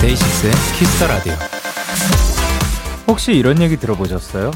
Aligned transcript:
데이식스의 0.00 0.52
Kiss 0.78 0.94
the 0.94 1.06
Radio. 1.08 1.34
혹시 3.06 3.32
이런 3.32 3.60
얘기 3.60 3.76
들어보셨어요? 3.76 4.50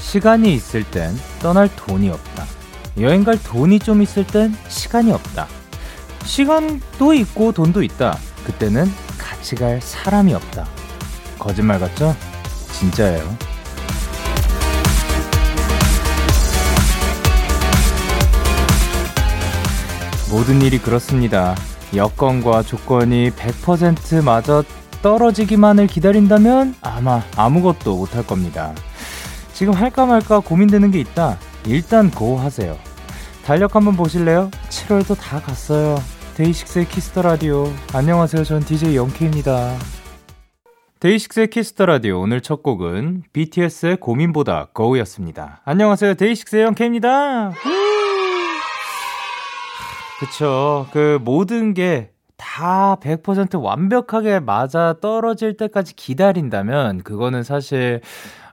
시간이 0.00 0.54
있을 0.54 0.82
땐 0.84 1.16
떠날 1.40 1.68
돈이 1.76 2.10
없다. 2.10 2.44
여행 2.98 3.22
갈 3.22 3.40
돈이 3.40 3.78
좀 3.78 4.02
있을 4.02 4.26
땐 4.26 4.56
시간이 4.68 5.12
없다. 5.12 5.46
시간도 6.24 7.14
있고 7.14 7.52
돈도 7.52 7.82
있다. 7.82 8.18
그때는 8.44 8.90
같이 9.18 9.54
갈 9.54 9.80
사람이 9.80 10.34
없다. 10.34 10.66
거짓말 11.38 11.78
같죠? 11.78 12.16
진짜예요. 12.72 13.36
모든 20.30 20.62
일이 20.62 20.78
그렇습니다. 20.78 21.54
여건과 21.94 22.62
조건이 22.62 23.30
100% 23.30 24.22
맞아 24.22 24.62
떨어지기만을 25.02 25.86
기다린다면 25.86 26.76
아마 26.82 27.22
아무것도 27.36 27.96
못할 27.96 28.24
겁니다. 28.26 28.72
지금 29.60 29.74
할까 29.74 30.06
말까 30.06 30.40
고민되는 30.40 30.90
게 30.90 31.00
있다. 31.00 31.36
일단 31.66 32.10
go 32.10 32.38
하세요. 32.38 32.78
달력 33.44 33.76
한번 33.76 33.94
보실래요? 33.94 34.48
7월도 34.70 35.20
다 35.20 35.38
갔어요. 35.38 35.96
데이식스의 36.34 36.88
Kiss 36.88 37.06
the 37.06 37.20
Radio. 37.20 37.66
안녕하세요. 37.92 38.44
전 38.44 38.60
DJ 38.60 38.96
영케이입니다. 38.96 39.74
데이식스의 41.00 41.48
Kiss 41.50 41.69
the 41.69 41.84
Radio 41.84 42.20
오늘 42.20 42.40
첫 42.40 42.62
곡은 42.62 43.24
BTS의 43.34 43.98
고민보다 43.98 44.68
Go였습니다. 44.72 45.60
안녕하세요. 45.66 46.14
데이식스의 46.14 46.62
영케이입니다. 46.62 47.52
그쵸. 50.20 50.86
그 50.90 51.18
모든 51.22 51.74
게 51.74 52.12
다 52.40 52.96
100% 52.96 53.62
완벽하게 53.62 54.40
맞아 54.40 54.94
떨어질 55.00 55.56
때까지 55.56 55.94
기다린다면 55.94 57.02
그거는 57.02 57.42
사실 57.42 58.00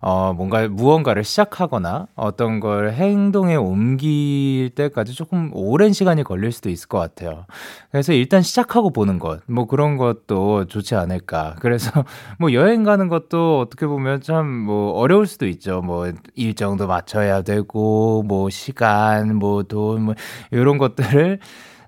어, 0.02 0.34
뭔가 0.34 0.68
무언가를 0.68 1.24
시작하거나 1.24 2.08
어떤 2.16 2.60
걸 2.60 2.92
행동에 2.94 3.56
옮길 3.56 4.70
때까지 4.76 5.14
조금 5.14 5.50
오랜 5.54 5.94
시간이 5.94 6.24
걸릴 6.24 6.52
수도 6.52 6.70
있을 6.70 6.88
것 6.88 7.00
같아요. 7.00 7.46
그래서 7.92 8.14
일단 8.14 8.42
시작하고 8.42 8.92
보는 8.92 9.20
것, 9.20 9.42
뭐 9.48 9.66
그런 9.66 9.98
것도 9.98 10.66
좋지 10.66 10.96
않을까. 10.96 11.56
그래서 11.60 11.92
뭐 12.40 12.54
여행 12.54 12.84
가는 12.84 13.08
것도 13.08 13.60
어떻게 13.60 13.88
보면 13.88 14.22
참 14.22 14.46
뭐 14.68 14.92
어려울 14.94 15.28
수도 15.28 15.48
있죠. 15.48 15.82
뭐 15.82 16.12
일정도 16.36 16.88
맞춰야 16.88 17.42
되고, 17.42 18.24
뭐 18.24 18.50
시간, 18.50 19.36
뭐 19.36 19.64
돈, 19.64 20.02
뭐 20.04 20.16
이런 20.52 20.78
것들을 20.78 21.40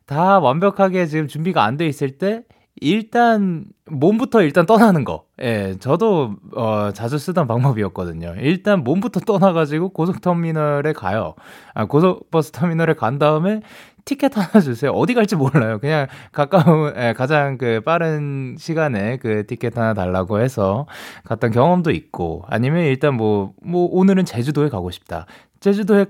다 0.05 0.39
완벽하게 0.39 1.05
지금 1.07 1.27
준비가 1.27 1.63
안 1.63 1.77
돼 1.77 1.87
있을 1.87 2.17
때 2.17 2.43
일단 2.81 3.65
몸부터 3.85 4.41
일단 4.41 4.65
떠나는 4.65 5.03
거. 5.03 5.25
예, 5.41 5.75
저도 5.79 6.35
어 6.55 6.91
자주 6.93 7.17
쓰던 7.17 7.47
방법이었거든요. 7.47 8.35
일단 8.39 8.83
몸부터 8.83 9.19
떠나 9.21 9.53
가지고 9.53 9.89
고속터미널에 9.89 10.93
가요. 10.93 11.35
아 11.73 11.85
고속버스 11.85 12.51
터미널에 12.51 12.93
간 12.93 13.19
다음에 13.19 13.61
티켓 14.05 14.37
하나 14.37 14.61
주세요. 14.61 14.91
어디 14.91 15.13
갈지 15.13 15.35
몰라요. 15.35 15.79
그냥 15.79 16.07
가까운 16.31 16.93
예, 16.97 17.13
가장 17.13 17.57
그 17.57 17.81
빠른 17.81 18.55
시간에 18.57 19.17
그 19.17 19.45
티켓 19.45 19.77
하나 19.77 19.93
달라고 19.93 20.39
해서 20.39 20.87
갔던 21.25 21.51
경험도 21.51 21.91
있고 21.91 22.43
아니면 22.47 22.85
일단 22.85 23.15
뭐뭐 23.15 23.53
뭐 23.63 23.89
오늘은 23.91 24.25
제주도에 24.25 24.69
가고 24.69 24.91
싶다. 24.91 25.25
제주도에 25.59 26.05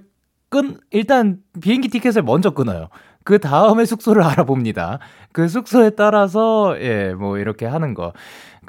끈 0.49 0.77
일단 0.91 1.37
비행기 1.61 1.89
티켓을 1.89 2.23
먼저 2.23 2.51
끊어요. 2.51 2.89
그 3.25 3.39
다음에 3.39 3.85
숙소를 3.85 4.23
알아봅니다. 4.23 4.99
그 5.31 5.47
숙소에 5.47 5.91
따라서, 5.91 6.75
예, 6.79 7.13
뭐, 7.13 7.37
이렇게 7.37 7.65
하는 7.65 7.93
거. 7.93 8.13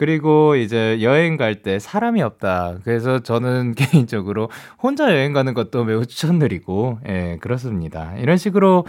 그리고 0.01 0.57
이제 0.57 1.03
여행 1.03 1.37
갈 1.37 1.61
때 1.63 1.79
사람이 1.79 2.23
없다. 2.23 2.79
그래서 2.85 3.19
저는 3.19 3.75
개인적으로 3.77 4.49
혼자 4.83 5.13
여행 5.13 5.35
가는 5.35 5.53
것도 5.53 5.85
매우 5.85 6.07
추천드리고, 6.07 7.01
예, 7.07 7.37
그렇습니다. 7.43 8.15
이런 8.17 8.39
식으로 8.39 8.87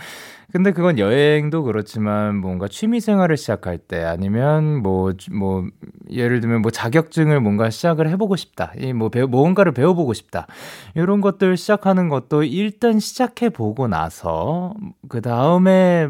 근데 0.53 0.72
그건 0.72 0.99
여행도 0.99 1.63
그렇지만 1.63 2.38
뭔가 2.38 2.67
취미 2.69 2.99
생활을 3.01 3.35
시작할 3.38 3.77
때 3.77 4.03
아니면 4.03 4.81
뭐뭐 4.83 5.13
뭐 5.33 5.66
예를 6.09 6.39
들면 6.41 6.61
뭐 6.61 6.72
자격증을 6.72 7.39
뭔가 7.41 7.69
시작을 7.69 8.09
해보고 8.09 8.35
싶다. 8.38 8.72
이 8.79 8.93
뭐 8.93 9.09
배우 9.09 9.28
뭔가를 9.28 9.73
배워보고 9.73 10.13
싶다. 10.13 10.47
이런 10.95 11.19
것들 11.22 11.57
시작하는 11.57 12.09
것도 12.09 12.43
일단 12.43 12.99
시작해 12.99 13.49
보고 13.49 13.88
나서 13.88 14.73
그 15.09 15.22
다음에 15.22 16.09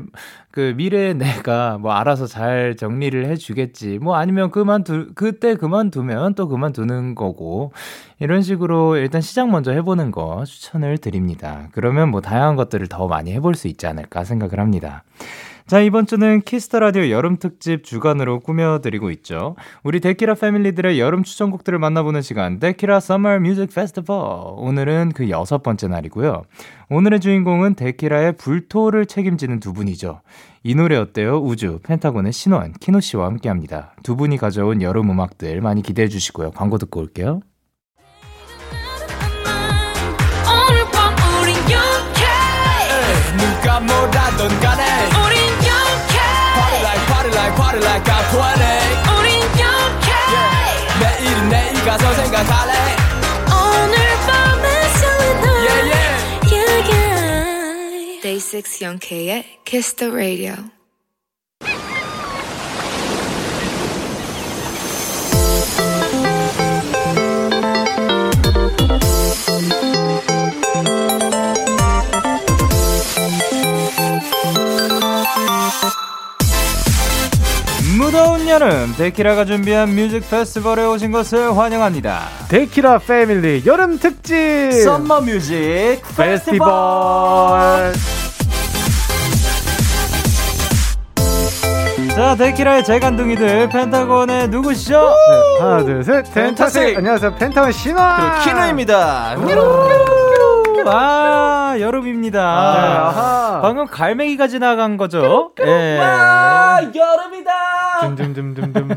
그 0.51 0.73
미래의 0.75 1.15
내가 1.15 1.77
뭐 1.77 1.93
알아서 1.93 2.27
잘 2.27 2.75
정리를 2.75 3.25
해주겠지. 3.25 3.99
뭐 3.99 4.15
아니면 4.15 4.51
그만두, 4.51 5.13
그때 5.15 5.55
그만두면 5.55 6.35
또 6.35 6.47
그만두는 6.47 7.15
거고. 7.15 7.71
이런 8.19 8.41
식으로 8.41 8.97
일단 8.97 9.21
시작 9.21 9.49
먼저 9.49 9.71
해보는 9.71 10.11
거 10.11 10.43
추천을 10.45 10.97
드립니다. 10.97 11.69
그러면 11.71 12.09
뭐 12.09 12.21
다양한 12.21 12.55
것들을 12.55 12.87
더 12.87 13.07
많이 13.07 13.31
해볼 13.33 13.55
수 13.55 13.67
있지 13.67 13.87
않을까 13.87 14.25
생각을 14.25 14.59
합니다. 14.59 15.03
자, 15.71 15.79
이번 15.79 16.05
주는 16.05 16.41
Kiss 16.41 16.64
the 16.64 16.81
Radio 16.81 17.09
여름 17.11 17.37
특집 17.37 17.85
주간으로 17.85 18.41
꾸며드리고 18.41 19.09
있죠. 19.11 19.55
우리 19.85 20.01
데키라 20.01 20.35
패밀리들의 20.35 20.99
여름 20.99 21.23
추천곡들을 21.23 21.79
만나보는 21.79 22.21
시간, 22.21 22.59
데키라 22.59 22.99
Summer 22.99 23.39
Music 23.39 23.73
Festival. 23.73 24.17
오늘은 24.57 25.13
그 25.15 25.29
여섯 25.29 25.63
번째 25.63 25.87
날이고요. 25.87 26.41
오늘의 26.89 27.21
주인공은 27.21 27.75
데키라의 27.75 28.33
불토를 28.33 29.05
책임지는 29.05 29.61
두 29.61 29.71
분이죠. 29.71 30.19
이 30.63 30.75
노래 30.75 30.97
어때요? 30.97 31.37
우주, 31.37 31.79
펜타곤의 31.83 32.33
신원, 32.33 32.73
키노 32.73 32.99
씨와 32.99 33.27
함께 33.27 33.47
합니다. 33.47 33.95
두 34.03 34.17
분이 34.17 34.35
가져온 34.35 34.81
여름 34.81 35.09
음악들 35.09 35.61
많이 35.61 35.81
기대해 35.81 36.09
주시고요. 36.09 36.51
광고 36.51 36.79
듣고 36.79 36.99
올게요. 36.99 37.39
누가 43.37 43.79
뭐라던 43.79 44.59
간에 44.59 45.20
like 47.50 47.54
party 47.56 47.80
like 47.80 48.04
party 48.04 48.06
like 48.06 48.08
I'm 48.08 48.24
20 48.30 48.62
우린 49.18 49.42
영케 49.58 50.08
yeah. 50.32 51.00
내일은 51.00 51.48
내일 51.48 51.74
가서 51.84 52.12
생각할래 52.14 52.74
오늘 53.50 53.96
밤에 54.26 54.66
설레 54.98 55.48
yeah, 55.66 55.82
yeah. 55.90 56.12
yeah, 56.52 56.90
yeah. 56.90 58.20
Day 58.22 58.38
6 58.38 58.82
영케의 58.82 59.44
Kiss 59.64 59.94
the 59.96 60.12
Radio 60.12 60.54
무더운 77.97 78.47
여름 78.47 78.93
데키라가 78.97 79.45
준비한 79.45 79.93
뮤직 79.93 80.27
페스티벌에 80.29 80.85
오신 80.85 81.11
것을 81.11 81.57
환영합니다. 81.57 82.21
데키라 82.47 82.99
패밀리 82.99 83.63
여름 83.65 83.99
특집 83.99 84.71
Summer 84.83 85.21
Music 85.21 85.99
Festival. 86.15 86.69
자, 92.15 92.35
데키라의 92.35 92.83
재간둥이들 92.83 93.69
펜타곤의 93.69 94.49
누구시죠? 94.49 94.99
네, 94.99 95.63
하나, 95.63 95.83
둘, 95.83 96.03
셋. 96.03 96.25
펜타식. 96.33 96.97
안녕하세요, 96.97 97.35
펜타곤 97.35 97.71
신원. 97.71 98.41
그리고 98.41 98.43
키노입니다. 98.43 99.35
아, 100.85 101.60
여름입니다. 101.79 102.41
아, 102.43 103.59
방금 103.61 103.85
갈매기가 103.87 104.47
지나간 104.47 104.97
거죠? 104.97 105.51
예. 105.65 105.97
와, 105.97 106.81
여름이다! 106.83 107.51
듬듬듬듬듬. 108.01 108.89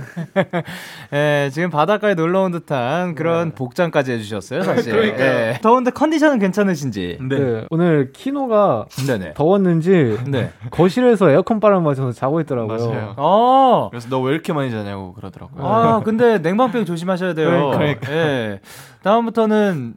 예, 1.13 1.51
지금 1.53 1.71
바닷가에 1.71 2.15
놀러 2.15 2.43
온 2.43 2.53
듯한 2.53 3.15
그런 3.15 3.51
네. 3.51 3.55
복장까지 3.55 4.13
해주셨어요, 4.13 4.63
사실. 4.63 5.15
예. 5.19 5.59
더운데 5.63 5.91
컨디션은 5.91 6.39
괜찮으신지? 6.39 7.19
네. 7.21 7.39
네. 7.39 7.65
오늘 7.71 8.11
키노가 8.13 8.87
네네. 9.07 9.35
더웠는지 9.35 10.19
네. 10.27 10.51
거실에서 10.71 11.31
에어컨 11.31 11.61
바람 11.61 11.85
맞아서 11.85 12.11
자고 12.13 12.41
있더라고요. 12.41 12.89
맞아요. 12.91 13.15
어. 13.17 13.89
그래서 13.91 14.09
너 14.09 14.25
왜 14.25 14.33
이렇게 14.33 14.55
많이 14.55 14.71
자냐고 14.71 15.13
그러더라고요. 15.13 15.67
아, 15.67 16.01
근데 16.03 16.39
냉방병 16.39 16.87
조심하셔야 16.87 17.35
돼요. 17.35 17.73
그러니까. 17.75 18.11
예. 18.11 18.61
다음부터는 19.03 19.95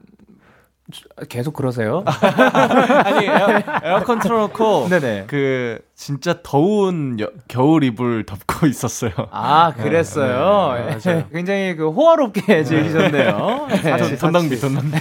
계속 1.30 1.54
그러세요? 1.54 2.04
아니 3.04 3.26
에어컨 3.84 4.20
틀어놓고 4.20 4.88
네네. 4.90 5.26
그 5.28 5.80
진짜 6.00 6.36
더운 6.44 7.20
여, 7.20 7.28
겨울 7.48 7.84
이불 7.84 8.24
덮고 8.24 8.68
있었어요. 8.70 9.12
아 9.32 9.74
그랬어요. 9.76 10.76
네, 10.76 10.98
네, 10.98 11.00
네. 11.00 11.26
굉장히 11.34 11.76
그 11.76 11.90
호화롭게 11.90 12.64
즐기셨네요. 12.64 13.68
네. 13.84 13.98
돈, 13.98 14.16
돈 14.18 14.32
낭비 14.32 14.58
돈 14.60 14.74
낭비. 14.76 14.92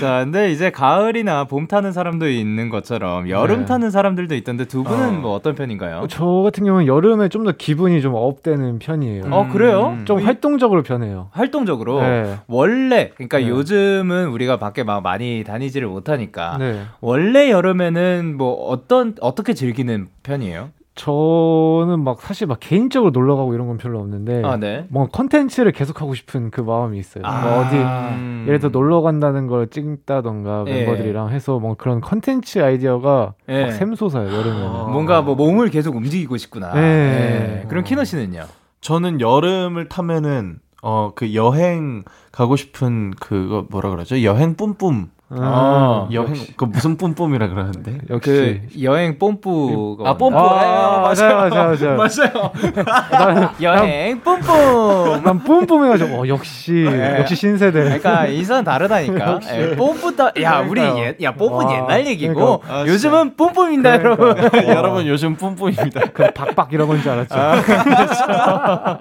자, 0.00 0.20
근데 0.22 0.52
이제 0.52 0.70
가을이나 0.70 1.44
봄 1.44 1.66
타는 1.66 1.92
사람도 1.92 2.28
있는 2.28 2.68
것처럼 2.68 3.28
여름 3.28 3.60
네. 3.60 3.64
타는 3.66 3.90
사람들도 3.90 4.34
있던데 4.36 4.64
두 4.64 4.84
분은 4.84 5.08
어. 5.08 5.12
뭐 5.12 5.34
어떤 5.34 5.54
편인가요? 5.54 6.06
저 6.08 6.24
같은 6.44 6.64
경우는 6.64 6.86
여름에 6.86 7.28
좀 7.28 7.38
더 7.44 7.52
기분이 7.52 8.02
좀 8.02 8.14
up되는 8.16 8.78
편이에요. 8.80 9.24
음. 9.24 9.32
어, 9.32 9.48
그래요? 9.48 9.96
좀 10.04 10.18
활동적으로 10.20 10.82
변해요. 10.82 11.28
활동적으로? 11.30 12.00
네. 12.02 12.36
원래, 12.48 13.10
그러니까 13.14 13.38
네. 13.38 13.48
요즘은 13.48 14.26
우리가 14.28 14.58
밖에 14.58 14.82
막 14.82 15.02
많이 15.02 15.44
다니지를 15.46 15.86
못하니까 15.88 16.56
네. 16.58 16.82
원래 17.00 17.50
여름에는 17.50 18.36
뭐 18.36 18.52
어떤, 18.68 19.14
어떻게 19.28 19.54
즐기는 19.54 20.08
편이에요? 20.22 20.70
저는 20.94 22.02
막 22.02 22.20
사실 22.20 22.48
막 22.48 22.58
개인적으로 22.58 23.12
놀러 23.12 23.36
가고 23.36 23.54
이런 23.54 23.68
건 23.68 23.76
별로 23.78 24.00
없는데 24.00 24.42
아, 24.44 24.56
네. 24.56 24.84
뭔가 24.88 25.12
컨텐츠를 25.12 25.70
계속 25.70 26.00
하고 26.00 26.12
싶은 26.14 26.50
그 26.50 26.60
마음이 26.60 26.98
있어요. 26.98 27.22
아, 27.24 27.40
뭐 27.40 27.58
어디 27.60 27.76
음. 27.76 28.44
예를 28.48 28.58
들어 28.58 28.70
놀러 28.72 29.00
간다는 29.00 29.46
걸 29.46 29.68
찍다던가 29.68 30.64
예. 30.66 30.72
멤버들이랑 30.86 31.30
해서 31.30 31.60
뭐 31.60 31.76
그런 31.76 32.00
컨텐츠 32.00 32.58
아이디어가 32.58 33.34
예. 33.48 33.62
막 33.66 33.70
샘솟아요 33.72 34.26
여름에는. 34.26 34.66
아. 34.66 34.84
뭔가 34.90 35.22
뭐 35.22 35.36
몸을 35.36 35.70
계속 35.70 35.94
움직이고 35.94 36.36
싶구나. 36.36 36.72
예. 36.74 37.60
예. 37.62 37.66
그럼 37.68 37.84
키노 37.84 38.02
씨는요? 38.04 38.46
저는 38.80 39.20
여름을 39.20 39.88
타면은 39.88 40.58
어 40.82 41.12
그 41.14 41.32
여행 41.34 42.02
가고 42.32 42.56
싶은 42.56 43.12
그거 43.20 43.66
뭐라 43.70 43.90
그러죠? 43.90 44.22
여행 44.24 44.54
뿜뿜 44.54 45.10
아, 45.30 45.36
아, 45.40 46.08
여행 46.10 46.30
역시. 46.30 46.54
그 46.56 46.64
무슨 46.64 46.96
뿜뿜이라 46.96 47.48
그러는데? 47.48 47.98
역시. 48.08 48.30
그 48.72 48.82
여행 48.82 49.18
뽐뿌 49.18 49.98
아 50.02 50.16
뽐뿌 50.16 50.38
아, 50.38 51.00
맞아요. 51.02 51.50
맞아요 51.50 51.96
맞아요 51.96 51.96
맞아요. 51.98 53.50
여행 53.60 54.20
뽐뿌 54.22 55.20
난 55.22 55.38
뿜뿜 55.44 55.84
해가지고 55.84 56.22
어 56.22 56.28
역시. 56.28 56.72
네. 56.72 57.18
역시 57.20 57.36
신세대. 57.36 57.78
그러니까 57.82 58.26
인선 58.26 58.64
다르다니까. 58.64 59.40
예, 59.52 59.76
뽐뿌다. 59.76 60.32
야 60.40 60.60
우리 60.66 60.80
예, 60.80 61.14
야 61.20 61.32
뽐뿌 61.34 61.74
옛날 61.74 62.06
얘기고 62.06 62.60
그러니까. 62.60 62.74
아, 62.74 62.86
요즘은 62.86 63.36
뿜뿜입니다 63.36 63.98
그러니까. 63.98 64.24
여러분. 64.34 64.68
여러분 64.68 65.06
요즘 65.06 65.36
뿜뿜입니다. 65.36 66.00
그 66.14 66.30
박박 66.32 66.72
이런 66.72 66.88
건줄 66.88 67.10
알았죠. 67.10 67.34
아, 67.36 68.98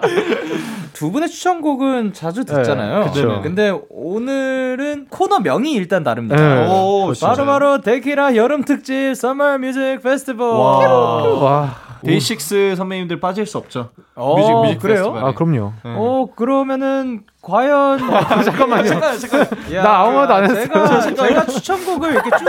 두 0.93 1.11
분의 1.11 1.29
추천곡은 1.29 2.13
자주 2.13 2.43
듣잖아요. 2.43 3.05
네, 3.05 3.11
그렇죠. 3.11 3.41
근데 3.41 3.71
오늘은 3.89 5.07
코너 5.09 5.39
명이 5.39 5.71
일단 5.73 6.03
다릅 6.03 6.16
니다 6.23 6.35
나릅니다. 6.35 6.65
네. 6.65 6.67
오, 6.69 7.13
바로 7.21 7.45
바로 7.45 7.81
데키라 7.81 8.35
여름 8.35 8.63
특집 8.63 9.13
Summer 9.15 9.57
Music 9.57 10.01
Festival. 10.03 10.47
와. 10.49 11.75
데이식스 12.05 12.75
선배님들 12.77 13.19
빠질 13.19 13.45
수 13.47 13.57
없죠. 13.57 13.89
어, 14.15 14.35
뮤직 14.37 14.51
뮤직 14.53 14.79
그래요? 14.79 14.95
페스티벌에. 15.13 15.25
아 15.25 15.33
그럼요. 15.33 15.73
네. 15.83 15.93
어 15.97 16.27
그러면은 16.35 17.21
과연 17.41 17.99
아, 18.13 18.43
잠깐만요. 18.43 18.85
잠깐 18.87 19.17
잠깐. 19.19 19.47
나 19.83 20.01
아무 20.01 20.11
말도 20.13 20.33
안 20.33 20.43
했어요. 20.43 20.67
제가, 21.01 21.27
제가 21.27 21.45
추천곡을 21.47 22.11
이렇게 22.11 22.29
쭉 22.37 22.47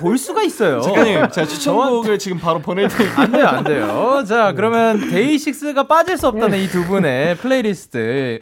볼 0.00 0.16
수가 0.16 0.42
있어요. 0.42 0.80
작가님, 0.80 1.28
제가 1.28 1.46
추천곡을 1.46 2.18
지금 2.18 2.38
바로 2.38 2.58
보낼 2.58 2.88
테니까. 2.88 3.20
안 3.22 3.32
돼요, 3.32 3.46
안 3.48 3.64
돼요. 3.64 4.24
자, 4.26 4.52
그러면 4.52 5.10
데이식스가 5.10 5.82
빠질 5.86 6.16
수 6.16 6.26
없다는 6.28 6.58
이 6.58 6.68
두 6.68 6.84
분의 6.86 7.34
플레이리스트. 7.36 8.40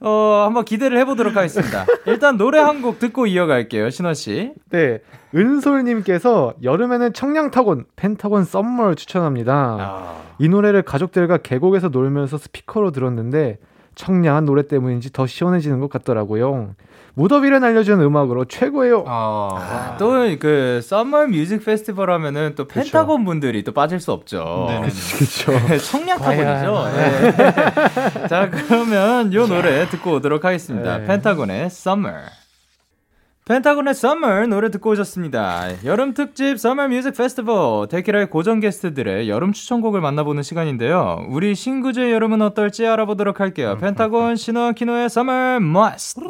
어, 0.00 0.42
한번 0.44 0.64
기대를 0.64 0.98
해보도록 0.98 1.36
하겠습니다. 1.36 1.86
일단 2.06 2.36
노래 2.36 2.58
한 2.58 2.82
곡 2.82 2.98
듣고 2.98 3.26
이어갈게요, 3.26 3.90
신원씨. 3.90 4.52
네. 4.70 5.00
은솔님께서 5.34 6.54
여름에는 6.62 7.12
청량타곤, 7.12 7.86
펜타곤 7.96 8.44
Summer를 8.44 8.94
추천합니다. 8.96 9.76
아... 9.80 10.16
이 10.38 10.48
노래를 10.48 10.82
가족들과 10.82 11.38
계곡에서 11.38 11.88
놀면서 11.88 12.36
스피커로 12.38 12.90
들었는데 12.90 13.58
청량한 13.94 14.44
노래 14.44 14.66
때문인지 14.66 15.12
더 15.12 15.26
시원해지는 15.26 15.80
것 15.80 15.88
같더라고요. 15.88 16.74
무더위를 17.16 17.60
날려주는 17.60 17.98
음악으로 18.04 18.44
최고예요. 18.44 19.04
아, 19.06 19.96
또 19.98 20.39
그 20.39 20.80
Summer 20.82 21.28
Music 21.28 21.64
Festival 21.64 22.10
하면은 22.10 22.52
또 22.56 22.68
펜타곤 22.68 23.24
분들이 23.24 23.64
또 23.64 23.72
빠질 23.72 24.00
수 24.00 24.12
없죠. 24.12 24.66
네, 24.68 24.80
그렇죠. 24.80 25.78
청량타곤이죠. 25.78 26.84
네. 26.94 28.28
자, 28.28 28.50
그러면 28.50 29.32
요 29.32 29.46
노래 29.46 29.88
듣고 29.88 30.16
오도록 30.16 30.44
하겠습니다. 30.44 30.98
네. 30.98 31.06
펜타곤의 31.06 31.66
Summer. 31.66 32.24
펜타곤의 33.46 33.92
Summer 33.92 34.48
노래 34.48 34.72
듣고 34.72 34.90
오셨습니다. 34.90 35.84
여름 35.84 36.14
특집 36.14 36.54
Summer 36.54 36.90
Music 36.90 37.14
Festival 37.14 37.86
데키라의 37.86 38.28
고정 38.28 38.58
게스트들의 38.58 39.28
여름 39.28 39.52
추천곡을 39.52 40.00
만나보는 40.00 40.42
시간인데요. 40.42 41.24
우리 41.28 41.54
신구주의 41.54 42.12
여름은 42.12 42.42
어떨지 42.42 42.84
알아보도록 42.84 43.38
할게요. 43.38 43.78
펜타곤 43.80 44.34
신원 44.34 44.72
키노의 44.72 45.04
Summer 45.04 45.62
Must. 45.62 46.22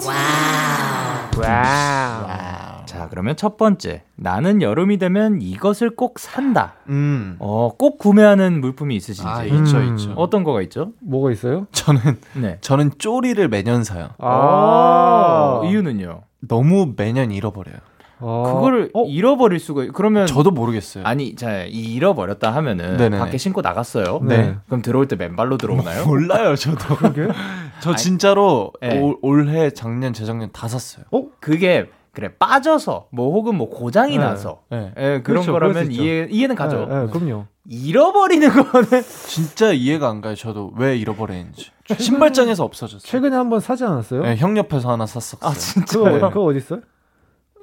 와우. 1.38 1.40
와우. 1.42 2.84
자, 2.84 3.08
그러면 3.08 3.34
첫 3.34 3.56
번째. 3.56 4.02
나는 4.16 4.60
여름이 4.60 4.98
되면 4.98 5.40
이것을 5.40 5.96
꼭 5.96 6.18
산다. 6.18 6.74
음. 6.90 7.36
어, 7.38 7.70
꼭 7.78 7.96
구매하는 7.96 8.60
물품이 8.60 8.94
있으신지. 8.94 9.26
아, 9.26 9.42
있죠, 9.42 9.78
음. 9.78 9.96
있죠. 9.96 10.12
어떤 10.16 10.44
거가 10.44 10.60
있죠? 10.62 10.92
뭐가 11.00 11.30
있어요? 11.30 11.66
저는 11.72 12.00
네. 12.34 12.58
저는 12.60 12.90
쪼리를 12.98 13.48
매년 13.48 13.84
사요. 13.84 14.10
아, 14.18 15.62
아~ 15.62 15.66
이유는요? 15.66 16.20
너무 16.48 16.94
매년 16.96 17.30
잃어버려요. 17.32 17.76
아, 18.18 18.42
그거를 18.46 18.90
어? 18.94 19.04
잃어버릴 19.04 19.58
수가 19.58 19.86
그러면 19.92 20.26
저도 20.26 20.50
모르겠어요. 20.50 21.04
아니, 21.04 21.34
자 21.34 21.64
잃어버렸다 21.64 22.50
하면은 22.54 22.96
네네. 22.96 23.18
밖에 23.18 23.36
신고 23.36 23.60
나갔어요. 23.60 24.20
네. 24.22 24.56
그럼 24.66 24.80
들어올 24.80 25.06
때 25.06 25.16
맨발로 25.16 25.58
들어오나요? 25.58 26.06
몰라요, 26.06 26.56
저도. 26.56 26.96
그게? 26.96 27.28
저 27.80 27.94
진짜로 27.94 28.72
네. 28.80 28.98
올, 28.98 29.16
올해, 29.20 29.70
작년, 29.70 30.14
재작년 30.14 30.48
다 30.52 30.66
샀어요. 30.66 31.04
어? 31.10 31.24
그게 31.40 31.90
그래 32.16 32.30
빠져서 32.38 33.08
뭐 33.12 33.30
혹은 33.34 33.56
뭐 33.56 33.68
고장이 33.68 34.16
네. 34.16 34.24
나서 34.24 34.62
네. 34.70 34.90
네, 34.96 35.20
그런 35.20 35.22
그렇죠, 35.22 35.52
거라면 35.52 35.92
이해 35.92 36.26
이해는 36.30 36.56
가죠. 36.56 36.86
네, 36.86 37.00
네, 37.02 37.06
그럼요. 37.12 37.44
잃어버리는 37.68 38.48
거는 38.48 39.02
진짜 39.26 39.70
이해가 39.70 40.08
안 40.08 40.22
가요. 40.22 40.34
저도 40.34 40.72
왜 40.78 40.96
잃어버리는지. 40.96 41.72
신발장에서 41.98 42.64
없어졌어요. 42.64 43.00
최근에 43.06 43.36
한번 43.36 43.60
사지 43.60 43.84
않았어요? 43.84 44.22
네, 44.22 44.36
형 44.36 44.56
옆에서 44.56 44.90
하나 44.90 45.04
샀었어요. 45.04 45.46
아 45.46 45.52
진짜? 45.52 45.98
그거, 45.98 46.28
그거 46.30 46.44
어디 46.44 46.56
있어요? 46.56 46.80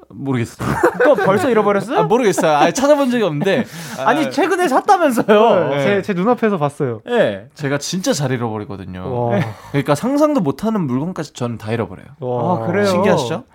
모르겠어요. 0.09 0.69
그거 0.99 1.15
벌써 1.15 1.49
잃어버렸어요? 1.49 1.97
아, 1.97 2.03
모르겠어요. 2.03 2.55
아, 2.55 2.69
찾아본 2.69 3.09
적이 3.09 3.23
없는데. 3.23 3.65
아 4.05 4.13
니, 4.13 4.29
최근에 4.29 4.67
샀다면서요? 4.67 5.69
네. 5.69 5.83
제, 5.83 6.01
제 6.03 6.13
눈앞에서 6.13 6.59
봤어요. 6.59 7.01
예. 7.07 7.17
네. 7.17 7.47
제가 7.55 7.79
진짜 7.79 8.13
잘 8.13 8.29
잃어버리거든요. 8.29 9.29
와. 9.31 9.39
그러니까 9.71 9.95
상상도 9.95 10.41
못하는 10.41 10.81
물건까지 10.81 11.33
저는 11.33 11.57
다 11.57 11.71
잃어버려요. 11.71 12.05
와. 12.19 12.53
아, 12.63 12.67
그래요? 12.67 12.85
신기하시죠? 12.85 13.45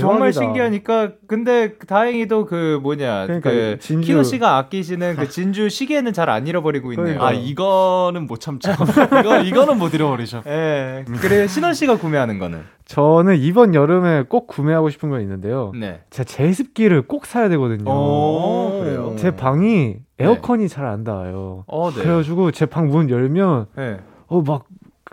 정말 0.00 0.32
신기하니까 0.32 1.12
근데 1.28 1.76
다행히도 1.76 2.46
그 2.46 2.80
뭐냐 2.82 3.26
그러니까 3.26 3.50
그 3.50 3.76
진주. 3.78 4.06
키노 4.08 4.22
씨가 4.22 4.56
아끼시는 4.56 5.16
그 5.16 5.28
진주 5.28 5.68
시계는 5.68 6.14
잘 6.14 6.30
안 6.30 6.46
잃어버리고 6.46 6.92
있네요. 6.92 7.18
그러니까. 7.18 7.26
아 7.26 7.32
이거는 7.32 8.26
못 8.26 8.40
참죠. 8.40 8.70
이거 9.20 9.40
이거는 9.40 9.78
못 9.78 9.92
잃어버리죠. 9.92 10.44
예. 10.46 11.04
네. 11.06 11.18
그래 11.20 11.46
신원 11.46 11.74
씨가 11.74 11.98
구매하는 11.98 12.38
거는 12.38 12.62
저는 12.86 13.36
이번 13.36 13.74
여름에 13.74 14.22
꼭 14.30 14.46
구매하고 14.46 14.88
싶은 14.88 15.10
거 15.10 15.20
있는데요. 15.20 15.72
네. 15.78 16.00
제가 16.08 16.24
제습기를 16.24 17.02
꼭 17.02 17.26
사야 17.26 17.50
되거든요. 17.50 17.90
오, 17.90 18.78
그래요. 18.80 19.14
제 19.18 19.30
방이 19.32 19.96
에어컨이 20.18 20.62
네. 20.62 20.68
잘안 20.68 21.04
닿아요. 21.04 21.64
어, 21.66 21.90
네. 21.90 22.00
그래가지고 22.02 22.50
제 22.52 22.64
방 22.64 22.86
문 22.88 23.10
열면 23.10 23.66
네. 23.76 23.98
어막 24.28 24.64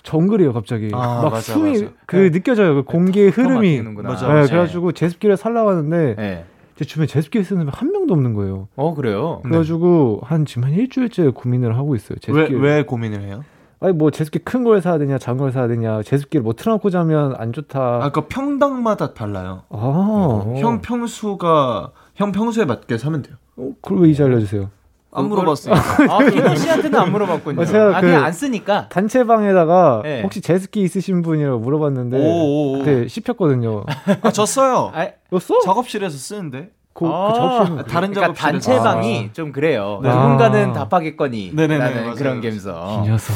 정글이에요 0.10 0.54
갑자기 0.54 0.89
아, 0.94 1.22
막 1.22 1.32
맞아, 1.32 1.54
숨이 1.54 1.72
맞아. 1.84 1.94
그 2.08 2.16
네. 2.16 2.32
느껴져요 2.32 2.74
그 2.75 2.84
공기의 2.84 3.30
흐름이 3.30 3.82
맞아, 4.01 4.28
네, 4.34 4.46
그래가지고 4.48 4.92
제습기를 4.94 5.38
살라고 5.38 5.70
하는데 5.70 6.16
네. 6.16 6.46
제 6.75 6.86
주변에 6.86 7.08
제습기 7.08 7.44
쓰는 7.44 7.66
사람 7.66 7.74
한 7.78 7.92
명도 7.92 8.13
없는 8.13 8.34
거예요. 8.34 8.70
어 8.78 8.96
그래요? 8.96 9.42
그래가지고 9.44 10.22
한 10.24 10.46
지금 10.46 10.63
한 10.63 10.72
일주일째 10.72 11.30
고민을 11.30 11.78
하고 11.78 11.94
있어요. 11.96 12.18
제습기 12.20 12.56
왜, 12.56 12.75
왜 12.78 12.84
고민을 12.84 13.22
해요? 13.22 13.44
아니 13.82 13.94
뭐 13.94 14.12
제습기 14.12 14.39
큰 14.39 14.63
걸 14.63 14.82
사야 14.82 14.98
되냐 14.98 15.18
작은 15.18 15.39
걸 15.39 15.51
사야 15.51 15.68
되냐 15.68 16.01
제습기를 16.04 16.42
뭐 16.42 16.54
틀어놓고 16.54 16.89
자면 16.89 17.36
안 17.38 17.51
좋다. 17.54 18.00
아까 18.04 18.28
평당마다 18.28 19.13
달라요. 19.13 19.63
아. 19.70 20.54
형 20.58 20.82
평수가 20.82 21.92
형 22.16 22.32
평수에 22.32 22.63
맞게 22.66 22.98
사면 22.98 23.22
돼요. 23.24 23.36
어, 23.58 23.72
그걸 23.82 24.00
왜 24.04 24.10
이제 24.10 24.24
알려주세요? 24.24 24.70
안 25.12 25.28
물어봤어요. 25.28 25.74
아, 25.74 26.30
키노 26.30 26.56
씨한테는 26.56 27.00
안 27.00 27.12
물어봤군요. 27.12 27.66
제가 27.66 27.98
아, 27.98 28.01
그냥 28.01 28.22
그안 28.22 28.32
쓰니까. 28.32 28.89
단체방에다가 28.89 30.01
네. 30.04 30.22
혹시 30.22 30.42
제습기 30.42 30.82
있으신 30.82 31.22
분이라고 31.22 31.60
물어봤는데 31.60 32.18
오오오. 32.18 32.80
그때 32.80 33.08
씹혔거든요. 33.08 33.86
아, 34.22 34.32
저 34.32 34.46
써요. 34.46 34.92
아, 34.94 35.08
너 35.30 35.39
써? 35.39 35.60
작업실에서 35.62 36.18
쓰는데. 36.18 36.72
그, 36.92 37.06
그 37.06 37.12
아~ 37.13 37.78
그 37.78 37.84
다른 37.86 38.12
그러니까 38.12 38.34
단체방이 38.34 39.28
아~ 39.30 39.34
좀 39.34 39.54
그래요. 39.54 40.01
네. 40.04 40.10
누군가는 40.10 40.74
답하겠거니. 40.74 41.51
네네네. 41.54 42.13
그런 42.16 42.42
감성. 42.42 43.06
이 43.06 43.08
녀석. 43.08 43.34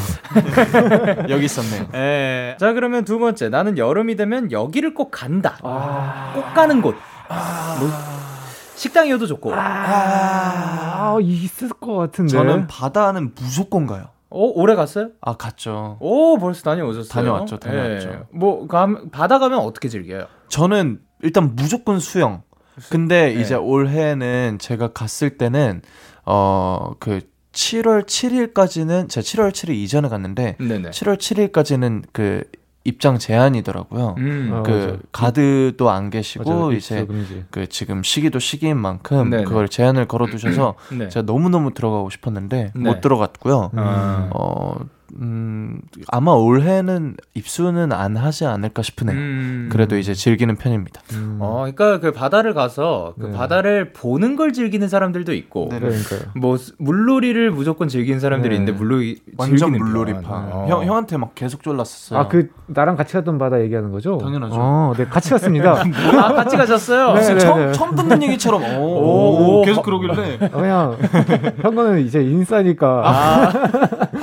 여기 1.30 1.46
있었네요. 1.46 1.86
네. 1.92 2.56
자 2.60 2.74
그러면 2.74 3.04
두 3.04 3.18
번째 3.18 3.48
나는 3.48 3.78
여름이 3.78 4.16
되면 4.16 4.52
여기를 4.52 4.92
꼭 4.92 5.10
간다. 5.10 5.56
아~ 5.62 6.32
꼭 6.34 6.52
가는 6.52 6.82
곳. 6.82 6.94
뭐, 7.80 7.88
식당이어도 8.76 9.26
좋고. 9.26 9.54
아, 9.54 9.58
아, 9.58 11.18
있을 11.20 11.68
것 11.68 11.94
같은데. 11.94 12.32
저는 12.32 12.66
바다는 12.66 13.32
무조건 13.34 13.86
가요. 13.86 14.06
오, 14.30 14.48
어, 14.48 14.52
올해 14.56 14.74
갔어요? 14.74 15.10
아, 15.20 15.36
갔죠. 15.36 15.96
오, 16.00 16.38
벌써 16.38 16.62
다녀오셨어요? 16.62 17.08
다녀왔죠, 17.08 17.58
다녀왔죠. 17.58 18.08
네. 18.08 18.18
뭐, 18.32 18.66
감, 18.66 19.10
바다 19.10 19.38
가면 19.38 19.60
어떻게 19.60 19.88
즐겨요? 19.88 20.26
저는 20.48 21.00
일단 21.22 21.54
무조건 21.54 22.00
수영. 22.00 22.42
근데 22.90 23.32
네. 23.32 23.40
이제 23.40 23.54
올해는 23.54 24.58
제가 24.60 24.88
갔을 24.88 25.38
때는, 25.38 25.82
어, 26.26 26.92
그, 26.98 27.20
7월 27.52 28.04
7일까지는, 28.04 29.08
제가 29.08 29.22
7월 29.22 29.52
7일 29.52 29.74
이전에 29.74 30.08
갔는데, 30.08 30.56
네네. 30.58 30.90
7월 30.90 31.16
7일까지는 31.16 32.02
그, 32.12 32.42
입장 32.84 33.18
제한이더라고요. 33.18 34.14
음. 34.18 34.62
그 34.64 34.98
아, 35.02 35.06
가드도 35.10 35.90
안 35.90 36.10
계시고 36.10 36.68
맞아, 36.68 36.76
이제 36.76 37.06
금지. 37.06 37.44
그 37.50 37.66
지금 37.68 38.02
시기도 38.02 38.38
시기인 38.38 38.76
만큼 38.76 39.30
네네. 39.30 39.44
그걸 39.44 39.68
제한을 39.68 40.06
걸어두셔서 40.06 40.74
네. 40.96 41.08
제가 41.08 41.24
너무 41.24 41.48
너무 41.48 41.72
들어가고 41.72 42.10
싶었는데 42.10 42.72
네. 42.74 42.80
못 42.80 43.00
들어갔고요. 43.00 43.70
음. 43.72 44.30
어 44.34 44.76
음, 45.20 45.80
아마 46.08 46.32
올해는 46.32 47.16
입수는 47.34 47.92
안 47.92 48.16
하지 48.16 48.44
않을까 48.46 48.82
싶으네요. 48.82 49.16
음. 49.16 49.68
그래도 49.70 49.96
이제 49.96 50.14
즐기는 50.14 50.54
편입니다. 50.56 51.00
음. 51.12 51.38
어, 51.40 51.58
그러니까 51.74 52.00
그 52.00 52.12
바다를 52.12 52.54
가서 52.54 53.14
그 53.18 53.26
네. 53.26 53.32
바다를 53.32 53.92
보는 53.92 54.36
걸 54.36 54.52
즐기는 54.52 54.86
사람들도 54.88 55.32
있고, 55.34 55.68
네, 55.70 55.78
그러니까요. 55.78 56.20
뭐 56.36 56.56
물놀이를 56.78 57.50
무조건 57.50 57.88
즐기는 57.88 58.18
사람들이 58.20 58.50
네. 58.54 58.60
있는데 58.60 58.78
물놀이 58.78 59.18
완전 59.36 59.72
물놀이파. 59.72 60.20
어. 60.28 60.66
형 60.68 60.84
형한테 60.84 61.16
막 61.16 61.34
계속 61.34 61.62
졸랐었어요. 61.62 62.18
아 62.20 62.28
그 62.28 62.48
나랑 62.66 62.96
같이 62.96 63.12
갔던 63.12 63.38
바다 63.38 63.60
얘기하는 63.60 63.92
거죠? 63.92 64.18
당연하죠. 64.18 64.54
어, 64.58 64.92
네 64.96 65.04
같이 65.04 65.30
갔습니다. 65.30 65.82
아 66.20 66.32
같이 66.32 66.56
가셨어요? 66.56 67.12
네, 67.14 67.34
네, 67.34 67.38
처음, 67.38 67.72
처음 67.72 67.94
듣는 67.94 68.22
얘기처럼 68.24 68.62
오, 68.78 68.82
오, 68.82 69.60
오 69.60 69.62
계속 69.62 69.82
그러길래 69.82 70.38
어, 70.52 70.58
그냥 70.58 70.96
형거는 71.62 72.00
이제 72.00 72.22
인싸니까. 72.22 73.02
아, 73.04 73.52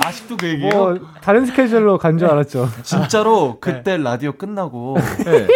아직도 0.04 0.36
그 0.36 0.46
얘기예요? 0.48 0.72
뭐, 0.74 0.98
다른 1.20 1.46
스케줄로 1.46 1.98
간 1.98 2.18
줄 2.18 2.28
알았죠. 2.28 2.68
진짜로 2.82 3.58
그때 3.60 3.96
네. 3.96 4.02
라디오 4.02 4.32
끝나고 4.32 4.96
네. 5.24 5.46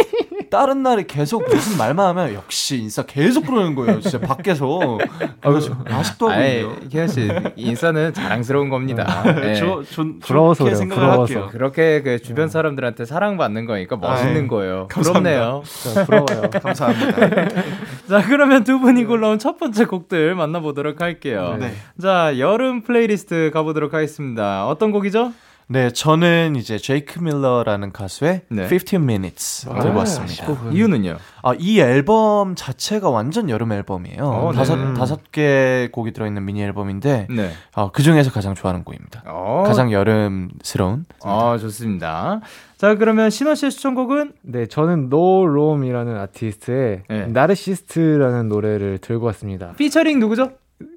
다른 0.50 0.83
날에 0.83 1.05
계속 1.07 1.45
무슨 1.49 1.79
말만 1.79 2.07
하면 2.09 2.35
역시 2.35 2.79
인싸 2.79 3.03
계속 3.03 3.47
그러는 3.47 3.75
거예요. 3.75 4.00
진짜 4.00 4.19
밖에서. 4.21 4.99
그래서 5.41 5.76
아직도 5.87 6.29
하고 6.29 6.43
있네요. 6.43 6.76
기현 6.88 7.09
씨 7.09 7.29
인싸는 7.57 8.12
자랑스러운 8.15 8.69
겁니다. 8.69 9.05
아, 9.07 9.33
네. 9.33 9.55
저, 9.55 9.83
전, 9.83 10.19
부러워서 10.19 10.65
그래요. 10.65 10.88
부러워서. 10.88 11.49
그렇게 11.49 12.03
그 12.03 12.21
주변 12.21 12.49
사람들한테 12.49 13.05
사랑받는 13.05 13.67
거니까 13.67 13.97
멋있는 13.97 14.43
아이, 14.43 14.49
거예요. 14.49 14.88
부럽네요. 14.88 15.62
자, 15.95 16.05
부러워요. 16.05 16.50
감사합니다. 16.62 17.49
자 18.09 18.23
그러면 18.26 18.65
두 18.65 18.79
분이 18.79 19.05
골라온 19.05 19.38
첫 19.38 19.59
번째 19.59 19.85
곡들 19.87 20.35
만나보도록 20.35 21.00
할게요. 21.00 21.57
네. 21.59 21.73
자 22.00 22.38
여름 22.38 22.83
플레이리스트 22.83 23.50
가보도록 23.53 23.95
하겠습니다. 23.95 24.67
어떤 24.67 24.93
곡이죠? 24.93 25.33
네, 25.69 25.91
저는 25.91 26.55
이제 26.55 26.79
제이크 26.79 27.19
밀러라는 27.19 27.91
가수의 27.91 28.43
네. 28.51 28.69
15 28.69 28.99
Minutes 28.99 29.69
아, 29.69 29.81
들고 29.81 29.99
왔습니다. 29.99 30.47
이유는요? 30.71 31.17
아, 31.43 31.55
이 31.59 31.81
앨범 31.81 32.55
자체가 32.55 33.11
완전 33.11 33.51
여름 33.51 33.73
앨범이에요. 33.73 34.25
어, 34.25 34.53
네. 34.53 34.59
다섯, 34.59 34.77
네. 34.77 34.95
다섯 34.95 35.33
개 35.33 35.89
곡이 35.91 36.13
들어 36.13 36.29
있는 36.29 36.45
미니 36.45 36.63
앨범인데, 36.63 37.27
네. 37.31 37.51
어, 37.75 37.91
그 37.91 38.05
중에서 38.05 38.31
가장 38.31 38.55
좋아하는 38.55 38.85
곡입니다. 38.85 39.25
어. 39.27 39.65
가장 39.67 39.91
여름스러운. 39.91 41.05
아, 41.25 41.59
좋습니다. 41.61 42.41
자, 42.77 42.95
그러면 42.95 43.31
신원 43.31 43.57
씨의 43.57 43.73
추천곡은? 43.73 44.35
네, 44.43 44.67
저는 44.67 45.09
No 45.09 45.25
Rome이라는 45.25 46.17
아티스트의 46.17 47.03
네. 47.09 47.27
Narcissist라는 47.26 48.49
노래를 48.49 48.99
들고 48.99 49.27
왔습니다. 49.27 49.73
피처링 49.77 50.21
누구죠? 50.21 50.53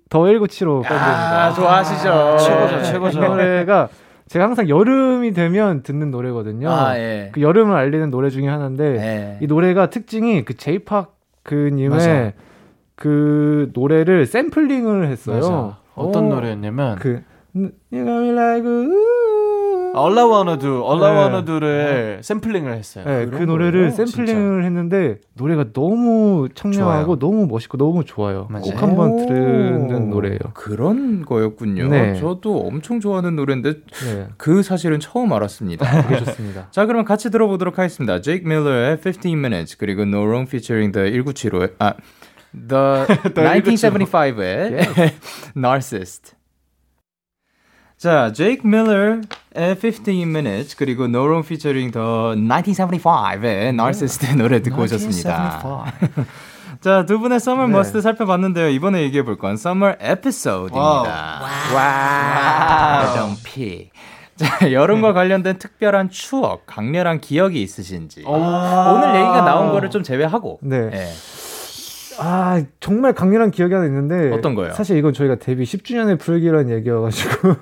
더 0.10 0.20
1975 0.28 0.82
밴드입니다. 0.82 1.46
아, 1.46 1.54
좋아하시죠. 1.54 2.38
최고죠, 2.40 2.84
최고죠. 2.84 3.20
노래가 3.20 3.90
제가 4.30 4.46
항상 4.46 4.70
여름이 4.70 5.34
되면 5.34 5.82
듣는 5.82 6.12
노래거든요. 6.12 6.70
아, 6.70 6.98
예. 7.00 7.30
그 7.34 7.42
여름을 7.42 7.76
알리는 7.76 8.12
노래 8.12 8.30
중에 8.30 8.48
하나인데 8.48 8.84
예. 8.86 9.38
이 9.42 9.48
노래가 9.48 9.90
특징이 9.90 10.46
그 10.46 10.56
제이팍 10.56 11.18
그님의 11.42 12.34
그 12.96 13.72
노래를 13.74 14.28
샘플링을 14.28 15.08
했어요. 15.08 15.36
맞아. 15.36 15.78
어떤 15.96 16.26
오, 16.26 16.36
노래였냐면 16.36 16.98
그 17.00 17.24
got 17.56 17.74
me 17.92 18.32
like 18.32 18.64
All 19.96 20.18
I 20.18 20.24
Wanna 20.26 20.58
Do, 20.58 20.84
All 20.84 21.04
I 21.04 21.12
Wanna 21.16 21.44
Do를 21.46 22.18
네. 22.18 22.22
샘플링을 22.22 22.74
했어요. 22.74 23.06
네, 23.06 23.26
그 23.26 23.44
노래를? 23.44 23.92
샘플링을 23.92 24.62
진짜. 24.62 24.66
했는데 24.66 25.18
노래가 25.34 25.66
너무 25.74 26.48
청량하고 26.54 27.18
좋아요. 27.18 27.20
너무 27.20 27.48
멋있고 27.48 27.78
너무 27.78 28.06
좋아요. 28.06 28.48
맞아요. 28.50 28.64
꼭 28.66 28.82
한번 28.84 29.26
들는 29.26 30.10
노래예요. 30.10 30.40
그런 30.54 31.26
거였군요. 31.26 31.88
네. 31.88 32.16
저도 32.20 32.60
엄청 32.68 33.00
좋아하는 33.00 33.36
노래인데 33.36 33.74
네. 34.06 34.28
그 34.38 34.62
사실은 34.64 35.00
처음 35.00 35.34
알았습니다. 35.34 36.04
되게 36.04 36.24
좋습니다. 36.24 36.68
자, 36.72 36.86
그럼 36.86 37.04
같이 37.04 37.32
들어보도록 37.32 37.78
하겠습니다. 37.80 38.22
제이크 38.22 38.48
밀러의 38.48 39.00
15 39.02 39.30
Minutes 39.30 39.78
그리고 39.78 40.04
No 40.04 40.20
Wrong 40.22 40.48
featuring 40.48 40.94
the 40.94 41.12
1975의 41.24 41.74
아 41.80 41.94
The 42.52 43.06
1975의 43.34 44.88
Narcissist. 45.58 46.39
자, 48.00 48.32
제이크 48.32 48.66
밀러의 48.66 49.22
15 49.54 50.12
Minutes 50.24 50.78
그리고 50.78 51.04
No 51.04 51.26
Room 51.26 51.44
featuring 51.44 51.92
the 51.92 52.02
1975의 52.48 53.74
Narcissist 53.74 54.36
노래 54.38 54.62
듣고 54.62 54.84
오셨습니다. 54.84 55.84
자, 56.80 57.06
두 57.06 57.20
분의 57.20 57.36
Summer 57.38 57.68
네. 57.70 57.76
Must 57.76 58.02
살펴봤는데요. 58.02 58.70
이번에 58.70 59.02
얘기해 59.02 59.24
볼 59.26 59.36
건 59.38 59.56
Summer 59.56 59.98
Episode입니다. 60.02 61.42
와우. 61.74 61.76
와우. 61.76 63.36
피. 63.44 63.90
자, 64.38 64.72
여름과 64.72 65.12
관련된 65.12 65.60
특별한 65.60 66.10
추억, 66.10 66.66
강렬한 66.66 67.20
기억이 67.20 67.62
있으신지. 67.62 68.24
오늘 68.26 69.10
얘기가 69.16 69.42
나온 69.42 69.72
거를 69.74 69.90
좀 69.90 70.04
제외하고. 70.04 70.60
네. 70.62 70.90
네. 70.90 71.12
아, 72.20 72.62
정말 72.80 73.14
강렬한 73.14 73.52
기억이 73.52 73.74
하나 73.74 73.86
있는데. 73.86 74.32
어떤 74.32 74.56
거요? 74.56 74.74
사실 74.74 74.98
이건 74.98 75.14
저희가 75.14 75.36
데뷔 75.36 75.64
10주년의 75.64 76.20
풀기로 76.20 76.55
한 76.55 76.70
얘기여가지고. 76.70 77.56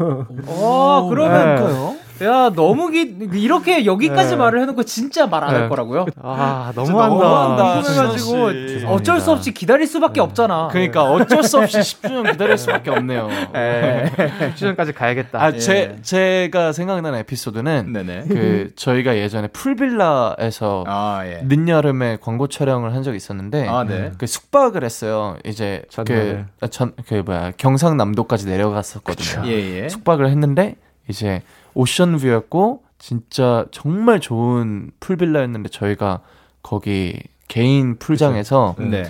어, 0.48 1.08
그러면. 1.10 1.56
네. 1.72 1.97
야 2.24 2.50
너무 2.56 2.90
기, 2.90 3.02
이렇게 3.34 3.86
여기까지 3.86 4.32
네. 4.32 4.36
말을 4.36 4.62
해놓고 4.62 4.84
진짜 4.84 5.28
말 5.28 5.44
안할 5.44 5.64
네. 5.64 5.68
거라고요? 5.70 6.06
아 6.22 6.72
너무한다. 6.76 7.82
궁금해가지고 7.82 8.88
어쩔 8.88 9.20
수 9.20 9.32
없이 9.32 9.54
기다릴 9.54 9.88
수밖에 9.88 10.16
네. 10.16 10.22
없잖아. 10.22 10.70
그러니까 10.72 11.04
어쩔 11.04 11.44
수 11.44 11.58
없이 11.60 11.78
10주년 11.80 12.32
기다릴 12.32 12.58
수밖에 12.58 12.90
없네요. 12.90 13.28
네. 13.54 14.12
10주년까지 14.56 14.94
가야겠다. 14.96 15.42
아, 15.42 15.52
제 15.52 15.96
예. 15.98 16.02
제가 16.02 16.72
생각나는 16.72 17.20
에피소드는 17.20 17.94
네네. 17.94 18.26
그 18.28 18.72
저희가 18.76 19.16
예전에 19.18 19.48
풀빌라에서 19.48 20.84
아, 20.88 21.22
예. 21.26 21.42
늦여름에 21.44 22.18
광고 22.22 22.48
촬영을 22.48 22.94
한 22.94 23.04
적이 23.04 23.18
있었는데 23.18 23.68
아, 23.68 23.84
네. 23.84 24.12
그 24.18 24.28
숙박을 24.28 24.84
했어요. 24.84 25.38
이제 25.46 25.84
그전그 25.90 26.46
그 27.08 27.24
뭐야 27.26 27.52
경상남도까지 27.58 28.48
내려갔었거든요. 28.48 29.48
예, 29.48 29.84
예. 29.84 29.90
숙박을 29.90 30.30
했는데 30.30 30.76
이제 31.10 31.42
오션 31.78 32.18
뷰였고 32.18 32.84
진짜 32.98 33.68
정말 33.70 34.20
좋은 34.20 34.90
풀빌라였는데 35.00 35.70
저희가 35.70 36.22
거기 36.64 37.22
개인 37.48 38.00
풀장에서 38.00 38.76
네. 38.80 39.06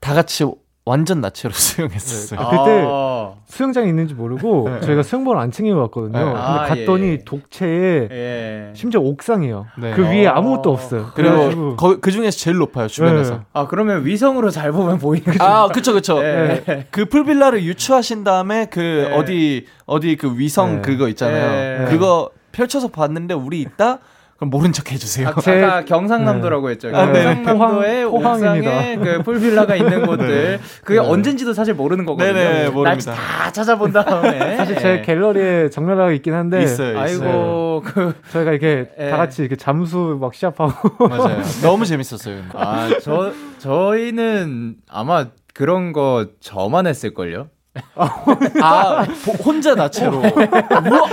다 0.00 0.12
같이 0.12 0.44
완전 0.86 1.20
나체로 1.22 1.52
수영했었어요. 1.54 2.38
네. 2.40 2.46
그때 2.50 2.84
아~ 2.86 3.32
수영장이 3.46 3.88
있는지 3.88 4.12
모르고 4.14 4.68
네. 4.68 4.80
저희가 4.80 5.02
수영복을 5.02 5.38
안 5.38 5.50
챙기고 5.50 5.80
갔거든요. 5.80 6.18
네. 6.18 6.24
근데 6.24 6.38
아, 6.38 6.66
갔더니 6.66 7.06
예. 7.06 7.18
독채에 7.24 8.08
예. 8.10 8.72
심지어 8.74 9.00
옥상이에요. 9.00 9.66
네. 9.78 9.92
그 9.94 10.02
위에 10.02 10.26
아무것도 10.26 10.70
없어요. 10.70 11.10
그리고 11.14 11.76
거, 11.76 12.00
그 12.00 12.10
중에서 12.10 12.36
제일 12.36 12.58
높아요 12.58 12.88
주변에서. 12.88 13.34
네. 13.34 13.40
아 13.54 13.66
그러면 13.66 14.04
위성으로 14.04 14.50
잘 14.50 14.72
보면 14.72 14.98
보이는 14.98 15.24
거죠. 15.24 15.42
아 15.42 15.68
그쵸 15.68 15.94
그쵸. 15.94 16.20
네. 16.20 16.86
그 16.90 17.06
풀빌라를 17.06 17.62
유추하신 17.62 18.24
다음에 18.24 18.66
그 18.66 19.08
어디 19.14 19.66
어디 19.86 20.16
그 20.16 20.38
위성 20.38 20.82
그거 20.82 21.08
있잖아요. 21.08 21.88
그거 21.88 22.30
펼쳐서 22.52 22.88
봤는데 22.88 23.34
우리 23.34 23.60
있다. 23.62 24.00
그럼 24.44 24.50
모른 24.50 24.72
척 24.72 24.92
해주세요. 24.92 25.28
아, 25.28 25.32
까 25.32 25.84
경상남도라고 25.86 26.66
네. 26.66 26.72
했죠. 26.72 26.90
아, 26.94 27.06
네. 27.06 27.42
경상남도의 27.42 28.04
포항, 28.04 28.32
옥상에 28.34 28.96
그 28.96 29.22
풀빌라가 29.22 29.76
있는 29.76 30.00
네. 30.00 30.06
곳들. 30.06 30.28
네. 30.28 30.60
그게 30.84 31.00
네. 31.00 31.06
언젠지도 31.06 31.54
사실 31.54 31.74
모르는 31.74 32.04
거거든요. 32.04 32.32
네네, 32.34 32.70
모릅니다. 32.70 33.14
다 33.14 33.50
찾아본 33.50 33.92
다음에. 33.92 34.56
사실 34.56 34.76
제 34.76 35.02
갤러리에 35.02 35.70
정렬하고 35.70 36.12
있긴 36.12 36.34
한데. 36.34 36.62
있어요, 36.62 36.98
아이고, 36.98 37.82
그. 37.84 38.14
저희가 38.30 38.50
이렇게 38.52 38.90
네. 38.98 39.10
다 39.10 39.16
같이 39.16 39.42
이렇게 39.42 39.56
잠수 39.56 40.18
막 40.20 40.34
시합하고. 40.34 41.08
맞아요. 41.08 41.42
너무 41.62 41.86
재밌었어요. 41.86 42.42
아, 42.54 42.90
저, 43.02 43.32
저희는 43.58 44.76
아마 44.90 45.26
그런 45.54 45.92
거 45.92 46.26
저만 46.40 46.86
했을걸요? 46.86 47.48
아, 47.96 49.04
혼자 49.44 49.74
나체로. 49.74 50.18
우와! 50.18 51.08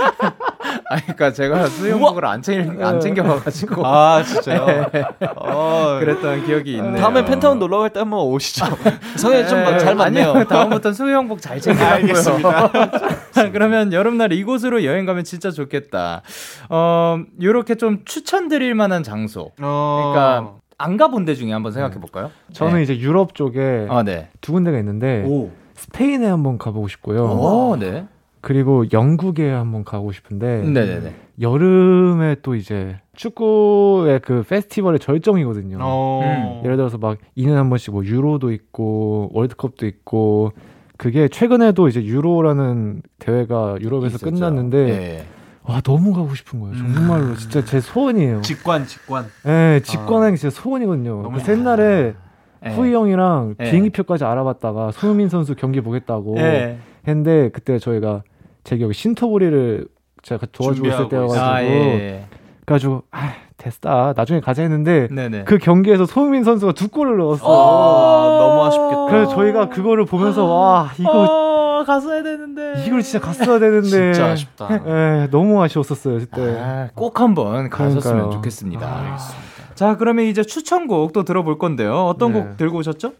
아, 0.92 0.96
그러니까 0.96 1.32
제가 1.32 1.66
수영복을 1.66 2.24
안, 2.26 2.42
챙, 2.42 2.84
안 2.84 3.00
챙겨와가지고. 3.00 3.86
아, 3.86 4.22
진짜요? 4.22 4.90
네. 4.92 5.02
어, 5.36 5.96
그랬던 6.00 6.44
기억이 6.44 6.74
있네요. 6.76 6.96
다음에 6.96 7.24
펜타운 7.24 7.58
놀러 7.58 7.78
갈 7.78 7.90
때 7.92 8.00
한번 8.00 8.20
오시죠. 8.20 8.64
성현이 9.16 9.48
좀잘 9.48 9.84
네. 9.86 9.94
맞네요. 9.94 10.44
다음부터 10.44 10.92
수영복 10.92 11.40
잘 11.40 11.60
챙겨고요. 11.60 11.88
알겠습니다. 11.94 12.70
그러면 13.52 13.92
여름날 13.92 14.32
이곳으로 14.32 14.84
여행 14.84 15.06
가면 15.06 15.24
진짜 15.24 15.50
좋겠다. 15.50 16.22
어, 16.68 17.18
요렇게 17.40 17.74
좀 17.76 18.04
추천드릴 18.04 18.74
만한 18.74 19.02
장소. 19.02 19.52
어... 19.60 20.12
그러니까 20.12 20.54
안 20.78 20.96
가본 20.96 21.24
데 21.24 21.34
중에 21.34 21.52
한번 21.52 21.72
생각해 21.72 22.00
볼까요? 22.00 22.30
저는 22.52 22.76
네. 22.76 22.82
이제 22.82 22.98
유럽 22.98 23.34
쪽에 23.34 23.86
아, 23.88 24.02
네. 24.02 24.28
두 24.40 24.52
군데가 24.52 24.78
있는데 24.78 25.24
오. 25.26 25.50
스페인에 25.74 26.26
한번 26.26 26.58
가보고 26.58 26.88
싶고요. 26.88 27.24
오, 27.24 27.76
네. 27.78 28.06
그리고 28.42 28.84
영국에 28.92 29.48
한번 29.50 29.84
가고 29.84 30.10
싶은데 30.10 30.62
네네네. 30.62 31.14
여름에 31.40 32.36
또 32.42 32.56
이제 32.56 32.98
축구의 33.14 34.20
그 34.20 34.42
페스티벌의 34.42 34.98
절정이거든요. 34.98 35.76
음. 35.76 36.60
예를 36.64 36.76
들어서 36.76 36.98
막 36.98 37.18
2년에 37.36 37.54
한 37.54 37.68
번씩 37.70 37.92
뭐 37.92 38.04
유로도 38.04 38.50
있고 38.50 39.30
월드컵도 39.32 39.86
있고 39.86 40.52
그게 40.98 41.28
최근에도 41.28 41.86
이제 41.86 42.04
유로라는 42.04 43.02
대회가 43.20 43.76
유럽에서 43.80 44.16
있었죠. 44.16 44.30
끝났는데 44.30 44.84
네. 44.84 45.24
와 45.62 45.80
너무 45.80 46.12
가고 46.12 46.34
싶은 46.34 46.58
거예요. 46.58 46.76
정말로 46.76 47.26
음. 47.26 47.36
진짜 47.36 47.64
제 47.64 47.80
소원이에요. 47.80 48.40
직관 48.42 48.86
직관. 48.86 49.26
네, 49.44 49.80
직관하기 49.84 50.34
아. 50.34 50.36
진짜 50.36 50.60
소원이거든요. 50.60 51.30
그 51.30 51.52
옛날에 51.52 52.14
네. 52.60 52.74
후이 52.74 52.92
형이랑 52.92 53.54
네. 53.56 53.70
비행기표까지 53.70 54.24
알아봤다가 54.24 54.90
손흥민 54.90 55.28
선수 55.28 55.54
경기 55.54 55.80
보겠다고 55.80 56.34
네. 56.34 56.78
했는데 57.06 57.50
그때 57.50 57.78
저희가 57.78 58.24
제 58.64 58.76
기억에 58.76 58.92
신토부리를 58.92 59.86
제가 60.22 60.46
도와주고 60.52 60.86
있을 60.88 61.08
때여가지고 61.08 61.44
아, 61.44 61.62
예, 61.62 61.68
예. 61.68 62.26
그래가지고 62.64 63.02
아 63.10 63.34
됐다 63.56 64.14
나중에 64.16 64.40
가자 64.40 64.62
했는데 64.62 65.08
네네. 65.08 65.44
그 65.44 65.58
경기에서 65.58 66.06
손흥민 66.06 66.44
선수가 66.44 66.72
두 66.72 66.88
골을 66.88 67.16
넣었어. 67.18 67.44
아, 67.44 68.38
너무 68.38 68.64
아쉽겠다. 68.64 69.06
그래서 69.06 69.34
저희가 69.34 69.68
그거를 69.68 70.04
보면서 70.04 70.44
와 70.44 70.90
이거 70.98 71.10
어, 71.80 71.84
갔어야 71.84 72.22
되는데 72.22 72.84
이걸 72.86 73.02
진짜 73.02 73.20
갔어야 73.24 73.58
되는데 73.58 73.88
진짜 73.88 74.26
아쉽다. 74.32 74.68
예, 74.86 75.28
너무 75.30 75.62
아쉬웠었어요 75.62 76.18
그때. 76.18 76.56
아, 76.60 76.88
꼭 76.94 77.20
한번 77.20 77.68
가셨으면 77.68 78.30
좋겠습니다. 78.30 78.86
아, 78.86 79.00
알겠습니다. 79.00 79.52
자, 79.74 79.96
그러면 79.96 80.26
이제 80.26 80.42
추천곡 80.42 81.12
또 81.12 81.24
들어볼 81.24 81.58
건데요. 81.58 82.06
어떤 82.06 82.32
네. 82.32 82.40
곡 82.40 82.56
들고 82.56 82.78
오셨죠? 82.78 83.14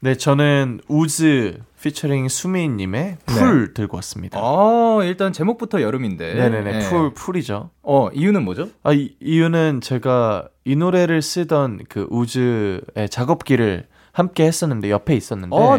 네, 0.00 0.16
저는 0.16 0.80
우즈 0.88 1.58
피처링 1.84 2.28
수미님의 2.28 3.18
풀 3.26 3.66
네. 3.66 3.72
들고 3.74 3.98
왔습니다. 3.98 4.40
어, 4.42 5.02
일단 5.02 5.34
제목부터 5.34 5.82
여름인데. 5.82 6.32
네네네, 6.32 6.72
네. 6.72 6.88
Pool, 6.88 7.12
Pool이죠. 7.12 7.68
어, 7.82 8.08
이유는 8.08 8.42
뭐죠? 8.42 8.70
아, 8.82 8.94
이, 8.94 9.14
이유는 9.20 9.82
제가 9.82 10.48
이 10.64 10.76
노래를 10.76 11.20
쓰던 11.20 11.80
그 11.90 12.06
우즈의 12.08 13.10
작업기를 13.10 13.86
함께 14.12 14.46
했었는데 14.46 14.90
옆에 14.90 15.14
있었는데 15.14 15.54
어. 15.54 15.78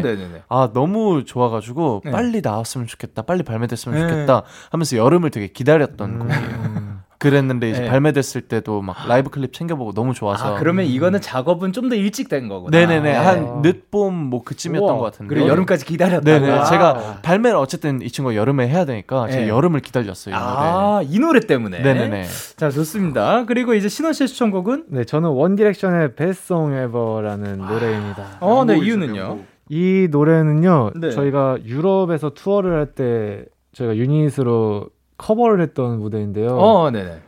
아 0.50 0.72
너무 0.74 1.24
좋아가지고 1.26 2.02
네. 2.04 2.12
빨리 2.12 2.42
나왔으면 2.42 2.86
좋겠다 2.86 3.22
빨리 3.22 3.44
발매됐으면 3.44 3.98
네. 3.98 4.08
좋겠다 4.08 4.44
하면서 4.72 4.98
여름을 4.98 5.32
되게 5.32 5.48
기다렸던 5.48 6.10
음. 6.10 6.20
곡이에요. 6.20 6.95
그랬는데 7.29 7.70
이제 7.72 7.82
네. 7.82 7.88
발매됐을 7.89 8.41
때도 8.41 8.82
막 8.82 8.96
라이브 9.08 9.29
클립 9.29 9.53
챙겨보고 9.53 9.94
너무 9.94 10.13
좋아서. 10.13 10.55
아, 10.55 10.60
그러면 10.60 10.86
이거는 10.86 11.22
작업은 11.22 11.72
좀 11.72 11.89
더 11.89 11.96
일찍 11.96 12.29
된 12.29 12.48
거구나. 12.48 12.75
네네네. 12.75 13.12
네. 13.12 13.15
한 13.15 13.62
늦봄 13.62 14.13
뭐 14.13 14.44
그쯤이었던 14.44 14.89
우와. 14.89 14.98
것 14.98 15.03
같은데. 15.05 15.34
그리고 15.34 15.48
여름까지 15.50 15.86
기다렸다. 15.86 16.22
네네. 16.24 16.63
제가 16.65 17.20
발매를 17.22 17.58
어쨌든 17.58 18.01
이 18.01 18.10
친구가 18.10 18.36
여름에 18.36 18.67
해야 18.67 18.86
되니까 18.86 19.27
제가 19.27 19.41
네. 19.44 19.50
여름을 19.50 19.82
기다렸어요. 19.82 20.34
이 20.34 20.38
아, 20.38 21.01
이 21.03 21.20
노래 21.20 21.39
때문에. 21.41 21.79
네네네. 21.82 22.25
자, 22.58 22.72
좋습니다. 22.72 23.46
그리고 23.46 23.74
이제 23.75 23.88
신원 23.89 24.13
씨의 24.13 24.27
추천곡은? 24.29 24.86
네, 24.89 25.03
저는 25.03 25.29
원디렉션의 25.29 26.15
Best 26.15 26.46
Song 26.53 26.74
Ever라는 26.74 27.62
아. 27.62 27.70
노래입니다. 27.72 28.38
어, 28.39 28.65
네, 28.65 28.77
이유는요? 28.77 29.39
이 29.70 30.08
노래는요, 30.12 30.91
네. 30.96 31.12
저희가 31.12 31.58
유럽에서 31.65 32.29
투어를 32.32 32.77
할때 32.79 33.46
저희가 33.74 33.96
유닛으로 33.96 34.90
커버를 35.18 35.62
했던 35.62 36.00
무대인데요. 36.00 36.58
어, 36.58 36.92
네네. 36.92 37.20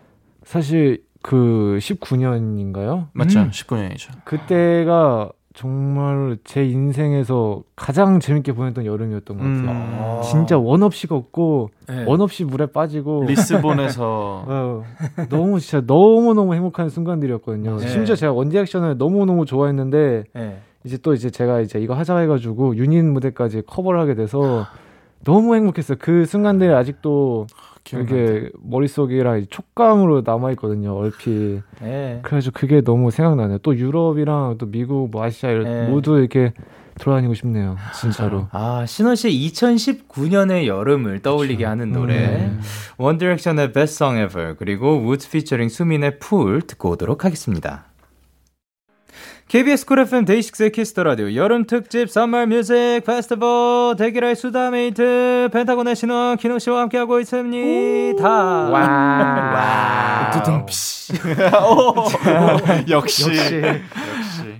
사실 0.43 1.03
그 1.21 1.77
19년인가요? 1.81 3.07
맞죠. 3.13 3.39
음. 3.39 3.49
19년이죠. 3.51 4.11
그때가 4.23 5.31
정말 5.53 6.37
제 6.43 6.63
인생에서 6.63 7.63
가장 7.75 8.19
재밌게 8.19 8.53
보냈던 8.53 8.85
여름이었던 8.85 9.37
것 9.37 9.43
같아요. 9.43 10.17
음. 10.17 10.21
진짜 10.21 10.55
원 10.57 10.83
없이 10.83 11.15
걷고 11.15 11.71
네. 11.89 12.03
원 12.05 12.21
없이 12.21 12.43
물에 12.43 12.67
빠지고 12.67 13.23
리스본에서 13.25 14.43
어, 14.47 14.83
너무 15.29 15.59
진짜 15.59 15.83
너무 15.85 16.35
너무 16.35 16.53
행복한 16.53 16.89
순간들이었거든요. 16.89 17.77
네. 17.77 17.87
심지어 17.87 18.15
제가 18.15 18.33
원 18.33 18.57
디렉션을 18.59 18.99
너무 18.99 19.25
너무 19.25 19.45
좋아했는데 19.45 20.25
네. 20.31 20.61
이제 20.83 20.97
또 20.97 21.15
이제 21.15 21.31
제가 21.31 21.61
이제 21.61 21.79
이거 21.79 21.95
하자 21.95 22.19
해가지고 22.19 22.77
유닛 22.77 23.01
무대까지 23.01 23.63
커버를 23.65 23.99
하게 23.99 24.13
돼서 24.13 24.67
너무 25.25 25.55
행복했어요. 25.55 25.97
그 25.99 26.25
순간들 26.25 26.75
아직도 26.75 27.47
그게 27.91 28.49
머릿속이랑 28.61 29.45
촉감으로 29.49 30.23
남아있거든요, 30.25 30.95
얼핏. 30.95 31.61
네. 31.81 32.19
그래가지고 32.23 32.53
그게 32.59 32.81
너무 32.81 33.11
생각나네요. 33.11 33.59
또 33.59 33.75
유럽이랑 33.75 34.57
또 34.57 34.65
미국, 34.65 35.09
뭐 35.11 35.23
아시아 35.23 35.51
이런 35.51 35.63
네. 35.63 35.87
모두 35.87 36.17
이렇게 36.17 36.53
돌아다니고 36.99 37.33
싶네요, 37.35 37.77
진짜로. 37.99 38.47
아, 38.51 38.85
신원 38.87 39.15
씨의 39.15 39.33
2019년의 39.49 40.65
여름을 40.65 41.21
떠올리게 41.21 41.57
그렇죠. 41.57 41.69
하는 41.69 41.91
노래. 41.91 42.51
원 42.97 43.17
디렉션의 43.17 43.71
Best 43.71 44.03
Song 44.03 44.23
Ever, 44.23 44.55
그리고 44.57 44.97
우즈 44.97 45.29
피처링 45.29 45.69
수민의 45.69 46.19
풀 46.19 46.61
듣고 46.61 46.91
오도록 46.91 47.23
하겠습니다. 47.23 47.86
KBS 49.47 49.85
쿨 49.85 49.99
FM 49.99 50.25
데이식스의 50.25 50.73
키스 50.73 50.92
더 50.92 51.03
라디오 51.03 51.33
여름 51.33 51.65
특집 51.65 52.09
Summer 52.09 52.47
Music 52.47 53.01
Festival 53.05 53.95
데키라의 53.97 54.35
수다 54.35 54.71
mate 54.71 55.47
펜타곤의 55.53 55.95
신원 55.95 56.35
키노 56.35 56.59
씨와 56.59 56.81
함께하고 56.81 57.21
있습니다. 57.21 58.27
와. 58.27 58.69
와. 58.69 60.31
두둥피. 60.33 60.73
역시. 62.91 63.23
역시. 63.37 63.61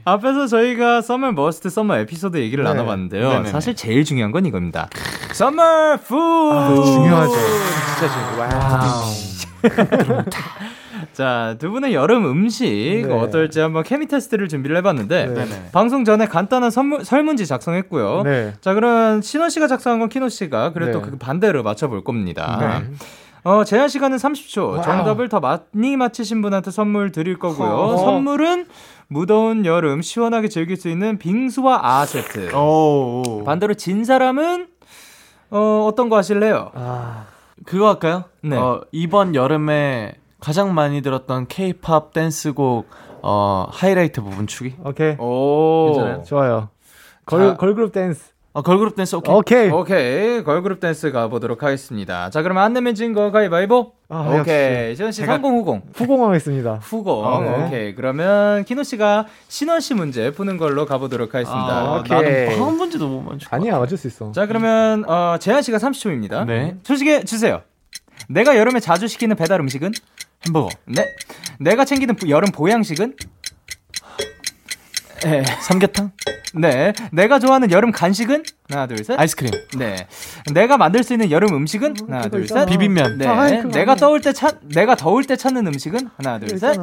앞에서 0.05 0.47
저희가 0.47 1.01
Summer 1.01 1.33
Must 1.33 1.69
Summer 1.69 1.97
에피소드 1.97 2.37
얘기를 2.37 2.63
네. 2.63 2.69
나눠봤는데요. 2.69 3.27
네네네. 3.27 3.49
사실 3.49 3.75
제일 3.75 4.05
중요한 4.05 4.31
건 4.31 4.45
이겁니다. 4.45 4.87
Summer 5.33 5.97
Food. 6.07 6.15
아, 6.53 6.73
중요하죠. 6.73 7.33
진짜 7.99 8.13
중요해요. 8.13 8.59
와우. 10.09 10.23
자, 11.17 11.55
두 11.57 11.71
분의 11.71 11.95
여름 11.95 12.27
음식 12.27 12.67
네. 13.07 13.11
어떨지 13.11 13.59
한번 13.59 13.81
케미 13.81 14.05
테스트를 14.05 14.47
준비를 14.47 14.77
해봤는데 14.77 15.25
네. 15.25 15.69
방송 15.71 16.05
전에 16.05 16.27
간단한 16.27 16.69
선물, 16.69 17.03
설문지 17.03 17.47
작성했고요. 17.47 18.21
네. 18.21 18.53
자, 18.61 18.75
그럼 18.75 19.23
신원 19.23 19.49
씨가 19.49 19.65
작성한 19.65 19.97
건 19.99 20.09
키노 20.09 20.29
씨가 20.29 20.73
그래도 20.73 21.01
네. 21.01 21.09
그 21.09 21.17
반대로 21.17 21.63
맞춰볼 21.63 22.03
겁니다. 22.03 22.83
네. 22.83 22.91
어, 23.43 23.63
제한 23.63 23.87
시간은 23.87 24.17
30초. 24.17 24.73
와우. 24.73 24.83
정답을 24.83 25.27
더 25.27 25.39
많이 25.39 25.97
맞히신 25.97 26.43
분한테 26.43 26.69
선물 26.69 27.11
드릴 27.11 27.39
거고요. 27.39 27.67
어. 27.67 27.97
선물은 27.97 28.67
무더운 29.07 29.65
여름 29.65 30.03
시원하게 30.03 30.49
즐길 30.49 30.77
수 30.77 30.87
있는 30.87 31.17
빙수와 31.17 31.79
아 31.81 32.05
세트. 32.05 32.53
오. 32.55 33.43
반대로 33.43 33.73
진 33.73 34.05
사람은 34.05 34.67
어, 35.49 35.87
어떤 35.89 36.09
거 36.09 36.17
하실래요? 36.17 36.69
아. 36.75 37.25
그거 37.65 37.87
할까요? 37.87 38.25
네. 38.41 38.55
어, 38.55 38.81
이번 38.91 39.33
여름에 39.33 40.13
가장 40.39 40.73
많이 40.73 41.01
들었던 41.01 41.47
K-팝 41.47 42.13
댄스곡 42.13 42.87
어 43.23 43.67
하이라이트 43.71 44.21
부분 44.21 44.47
추기. 44.47 44.75
오케이. 44.83 45.15
오. 45.19 45.91
괜찮아요. 45.93 46.23
좋아요. 46.23 46.69
걸 47.25 47.39
자, 47.41 47.57
걸그룹 47.57 47.91
댄스. 47.91 48.31
어, 48.53 48.61
걸그룹 48.61 48.95
댄스 48.95 49.15
오케이. 49.17 49.35
오케이. 49.35 49.69
오케이. 49.69 50.43
걸그룹 50.43 50.79
댄스 50.79 51.11
가보도록 51.11 51.61
하겠습니다. 51.61 52.29
자, 52.29 52.41
그러면 52.41 52.63
안 52.63 52.73
내면 52.73 52.95
진거 52.95 53.29
가위바위보. 53.31 53.91
아, 54.09 54.39
오케이. 54.39 54.95
신원 54.95 55.11
씨 55.11 55.25
선공 55.25 55.57
후공. 55.57 55.81
후공하겠습니다. 55.93 56.79
후공. 56.81 57.27
아, 57.27 57.39
네. 57.41 57.65
오케이. 57.65 57.95
그러면 57.95 58.63
키노 58.63 58.83
씨가 58.83 59.27
신원 59.47 59.79
씨 59.79 59.93
문제 59.93 60.31
푸는 60.31 60.57
걸로 60.57 60.85
가보도록 60.85 61.35
하겠습니다. 61.35 61.67
아, 61.67 61.99
오케이. 61.99 62.45
나는 62.47 62.61
한 62.63 62.77
문제도 62.77 63.07
못 63.07 63.21
맞출 63.21 63.47
아니야, 63.51 63.77
맞을 63.77 63.97
수 63.97 64.07
있어. 64.07 64.31
자, 64.31 64.47
그러면 64.47 65.03
어 65.07 65.37
재한 65.39 65.61
씨가 65.61 65.77
30초입니다. 65.77 66.45
네. 66.45 66.77
소식에 66.83 67.25
주세요. 67.25 67.61
내가 68.29 68.57
여름에 68.57 68.79
자주 68.79 69.07
시키는 69.07 69.35
배달 69.35 69.59
음식은 69.59 69.91
햄버거. 70.45 70.69
네. 70.85 71.05
내가 71.59 71.85
챙기는 71.85 72.15
여름 72.29 72.51
보양식은 72.51 73.15
네. 75.23 75.43
삼계탕? 75.61 76.11
네. 76.53 76.93
내가 77.11 77.39
좋아하는 77.39 77.71
여름 77.71 77.91
간식은? 77.91 78.43
하나, 78.69 78.87
둘, 78.87 79.03
셋. 79.03 79.19
아이스크림. 79.19 79.51
네. 79.77 80.07
내가 80.53 80.77
만들 80.77 81.03
수 81.03 81.13
있는 81.13 81.31
여름 81.31 81.55
음식은? 81.55 81.95
음, 82.01 82.13
하나, 82.13 82.29
둘, 82.29 82.47
셋. 82.47 82.67
비빔면. 82.67 83.17
네. 83.17 83.27
아, 83.27 83.49
내가 83.49 83.95
더울 83.95 84.21
때 84.21 84.31
찾, 84.31 84.59
내가 84.63 84.95
더울 84.95 85.25
때 85.25 85.35
찾는 85.35 85.65
음식은? 85.67 86.09
하나, 86.17 86.39
둘, 86.39 86.57
셋. 86.59 86.77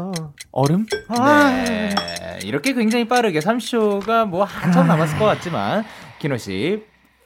얼음? 0.51 0.87
네. 1.17 1.95
이렇게 2.43 2.75
굉장히 2.75 3.07
빠르게 3.07 3.39
30초가 3.39 4.27
뭐 4.29 4.45
한참 4.45 4.87
남았을 4.89 5.19
것 5.19 5.25
같지만 5.27 5.85
키노 6.19 6.37
씨, 6.37 6.83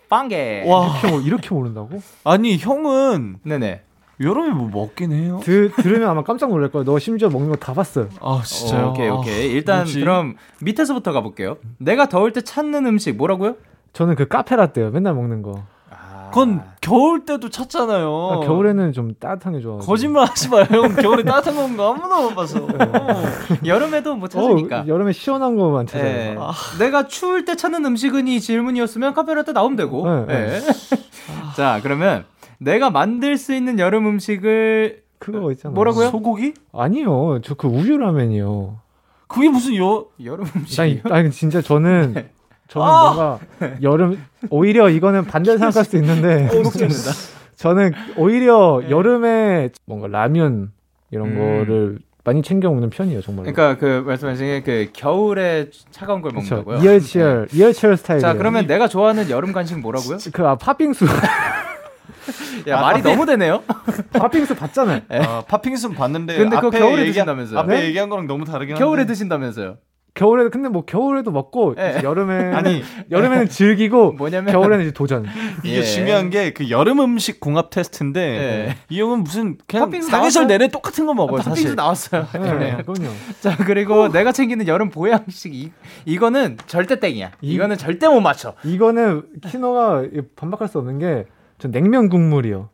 빵개. 0.08 0.64
와, 0.66 1.00
이렇게, 1.02 1.26
이렇게 1.26 1.48
모른다고? 1.54 2.02
아니, 2.24 2.58
형은. 2.58 3.38
네네. 3.44 3.82
여름에 4.20 4.50
뭐 4.50 4.68
먹긴 4.68 5.12
해요? 5.12 5.40
드, 5.44 5.70
들으면 5.76 6.08
아마 6.08 6.22
깜짝 6.24 6.50
놀랄 6.50 6.70
거야. 6.70 6.82
너 6.84 6.98
심지어 6.98 7.28
먹는 7.28 7.50
거 7.50 7.56
다 7.56 7.72
봤어요. 7.72 8.08
아, 8.20 8.42
진짜요? 8.44 8.86
오, 8.86 8.90
오케이, 8.90 9.08
오케이. 9.08 9.50
일단, 9.52 9.78
뭐지? 9.78 10.00
그럼 10.00 10.34
밑에서부터 10.60 11.12
가볼게요. 11.12 11.56
내가 11.78 12.08
더울 12.08 12.32
때 12.32 12.40
찾는 12.40 12.86
음식 12.86 13.16
뭐라고요? 13.16 13.56
저는 13.92 14.14
그 14.16 14.26
카페라떼요. 14.26 14.90
맨날 14.90 15.14
먹는 15.14 15.42
거. 15.42 15.62
그건 16.30 16.62
겨울 16.82 17.24
때도 17.24 17.48
찾잖아요. 17.48 18.30
아, 18.32 18.40
겨울에는 18.46 18.92
좀 18.92 19.14
따뜻한 19.18 19.54
게 19.54 19.60
좋아. 19.60 19.78
거짓말 19.78 20.26
하지 20.26 20.50
마요. 20.50 20.66
형 20.68 20.94
겨울에 20.94 21.22
따뜻한 21.22 21.54
거 21.54 21.62
먹는 21.62 21.76
거 21.78 21.94
아무나 21.94 22.20
못 22.20 22.34
봐서. 22.34 22.60
여름에도 23.64 24.14
뭐 24.14 24.28
찾으니까. 24.28 24.80
어, 24.80 24.84
여름에 24.86 25.12
시원한 25.12 25.56
거만 25.56 25.86
찾아요. 25.86 26.04
네. 26.04 26.36
아. 26.38 26.52
내가 26.78 27.06
추울 27.06 27.46
때 27.46 27.56
찾는 27.56 27.84
음식은 27.86 28.28
이 28.28 28.40
질문이었으면 28.40 29.14
카페라떼 29.14 29.52
나오면 29.52 29.76
되고. 29.76 30.06
네, 30.26 30.26
네. 30.26 30.60
자, 31.56 31.80
그러면 31.82 32.24
내가 32.58 32.90
만들 32.90 33.36
수 33.36 33.54
있는 33.54 33.78
여름 33.78 34.06
음식을 34.06 35.02
그거 35.18 35.50
있잖아요. 35.52 35.74
뭐라고요? 35.74 36.10
소고기? 36.10 36.54
아니요. 36.72 37.40
저 37.42 37.54
그 37.54 37.66
우유 37.68 37.96
라면이요. 37.98 38.78
그게 39.26 39.48
무슨 39.48 39.76
여 39.76 40.06
여름 40.24 40.46
음식이요? 40.56 40.82
아니, 40.82 41.02
아니 41.14 41.30
진짜 41.30 41.60
저는 41.60 42.12
네. 42.14 42.30
저는 42.68 42.86
아! 42.86 43.02
뭔가 43.02 43.38
여름 43.82 44.22
오히려 44.50 44.88
이거는 44.90 45.24
반대로 45.24 45.58
생각할 45.58 45.84
수 45.84 45.96
있는데 45.96 46.48
저는 47.56 47.92
오히려 48.16 48.80
네. 48.82 48.90
여름에 48.90 49.70
뭔가 49.86 50.06
라면 50.06 50.70
이런 51.10 51.28
음. 51.28 51.36
거를 51.58 51.98
많이 52.24 52.42
챙겨 52.42 52.68
먹는 52.68 52.90
편이에요, 52.90 53.22
정말. 53.22 53.46
그러니까 53.50 53.78
그 53.80 54.02
말씀하신 54.06 54.62
게그 54.62 54.90
겨울에 54.92 55.70
차가운 55.90 56.20
걸 56.20 56.32
먹는 56.32 56.48
거고요. 56.50 56.78
이열치열, 56.78 57.48
네. 57.50 57.56
이열치열 57.56 57.96
스타일. 57.96 58.20
자, 58.20 58.34
그러면 58.34 58.66
내가 58.66 58.86
좋아하는 58.86 59.30
여름 59.30 59.52
간식 59.52 59.78
뭐라고요? 59.78 60.18
그 60.32 60.46
아, 60.46 60.54
팥빙수. 60.56 61.06
야, 62.68 62.78
아, 62.78 62.82
말이 62.82 63.02
팥빙... 63.02 63.12
너무 63.12 63.26
되네요. 63.26 63.62
팥빙수 64.12 64.54
봤잖아요. 64.54 65.00
네. 65.08 65.18
아, 65.18 65.42
팥빙수 65.46 65.90
봤는데 65.92 66.36
근데 66.38 66.56
그거 66.56 66.70
겨울에 66.70 67.02
얘기... 67.02 67.12
드신다면서요. 67.12 67.58
앞에 67.60 67.74
네? 67.80 67.86
얘기한 67.86 68.08
거랑 68.08 68.26
너무 68.26 68.44
다르긴 68.44 68.74
한데. 68.74 68.84
겨울에 68.84 69.06
드신다면서요. 69.06 69.76
겨울에 70.14 70.48
근데 70.48 70.68
뭐 70.68 70.84
겨울에도 70.84 71.30
먹고 71.30 71.76
네. 71.76 72.00
여름에 72.02 72.50
아니 72.52 72.82
여름에는 73.08 73.48
즐기고 73.48 74.12
뭐냐면 74.18 74.52
겨울에는 74.52 74.84
이제 74.84 74.92
도전. 74.92 75.24
이게 75.62 75.76
예. 75.76 75.82
중요한 75.84 76.28
게 76.30 76.50
그 76.52 76.70
여름 76.70 76.98
음식 77.00 77.38
궁합 77.38 77.70
테스트인데 77.70 78.20
예. 78.20 78.76
이 78.88 79.00
형은 79.00 79.22
무슨 79.22 79.58
그냥 79.68 80.00
사계절 80.02 80.48
내내 80.48 80.68
똑같은 80.68 81.06
거 81.06 81.14
먹어요. 81.14 81.38
아, 81.38 81.42
사실 81.42 81.76
나왔어요. 81.76 82.26
네, 82.32 82.38
네. 82.40 82.76
그럼요. 82.84 83.12
자 83.40 83.56
그리고 83.58 84.04
오. 84.04 84.08
내가 84.08 84.32
챙기는 84.32 84.66
여름 84.66 84.90
보양식 84.90 85.54
이, 85.54 85.70
이거는 86.04 86.56
절대 86.66 86.98
땡이야. 86.98 87.30
이, 87.40 87.52
이거는 87.52 87.76
절대 87.76 88.08
못 88.08 88.20
맞춰. 88.20 88.54
이거는 88.64 89.22
키노가 89.46 90.02
반박할 90.34 90.66
수 90.68 90.78
없는 90.78 90.98
게 90.98 91.26
전 91.58 91.70
냉면 91.70 92.08
국물이요. 92.08 92.68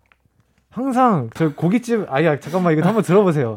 항상 0.71 1.31
저 1.35 1.53
고깃집 1.55 2.07
아야 2.11 2.39
잠깐만 2.41 2.73
이거 2.73 2.87
한번 2.87 3.03
들어보세요. 3.03 3.57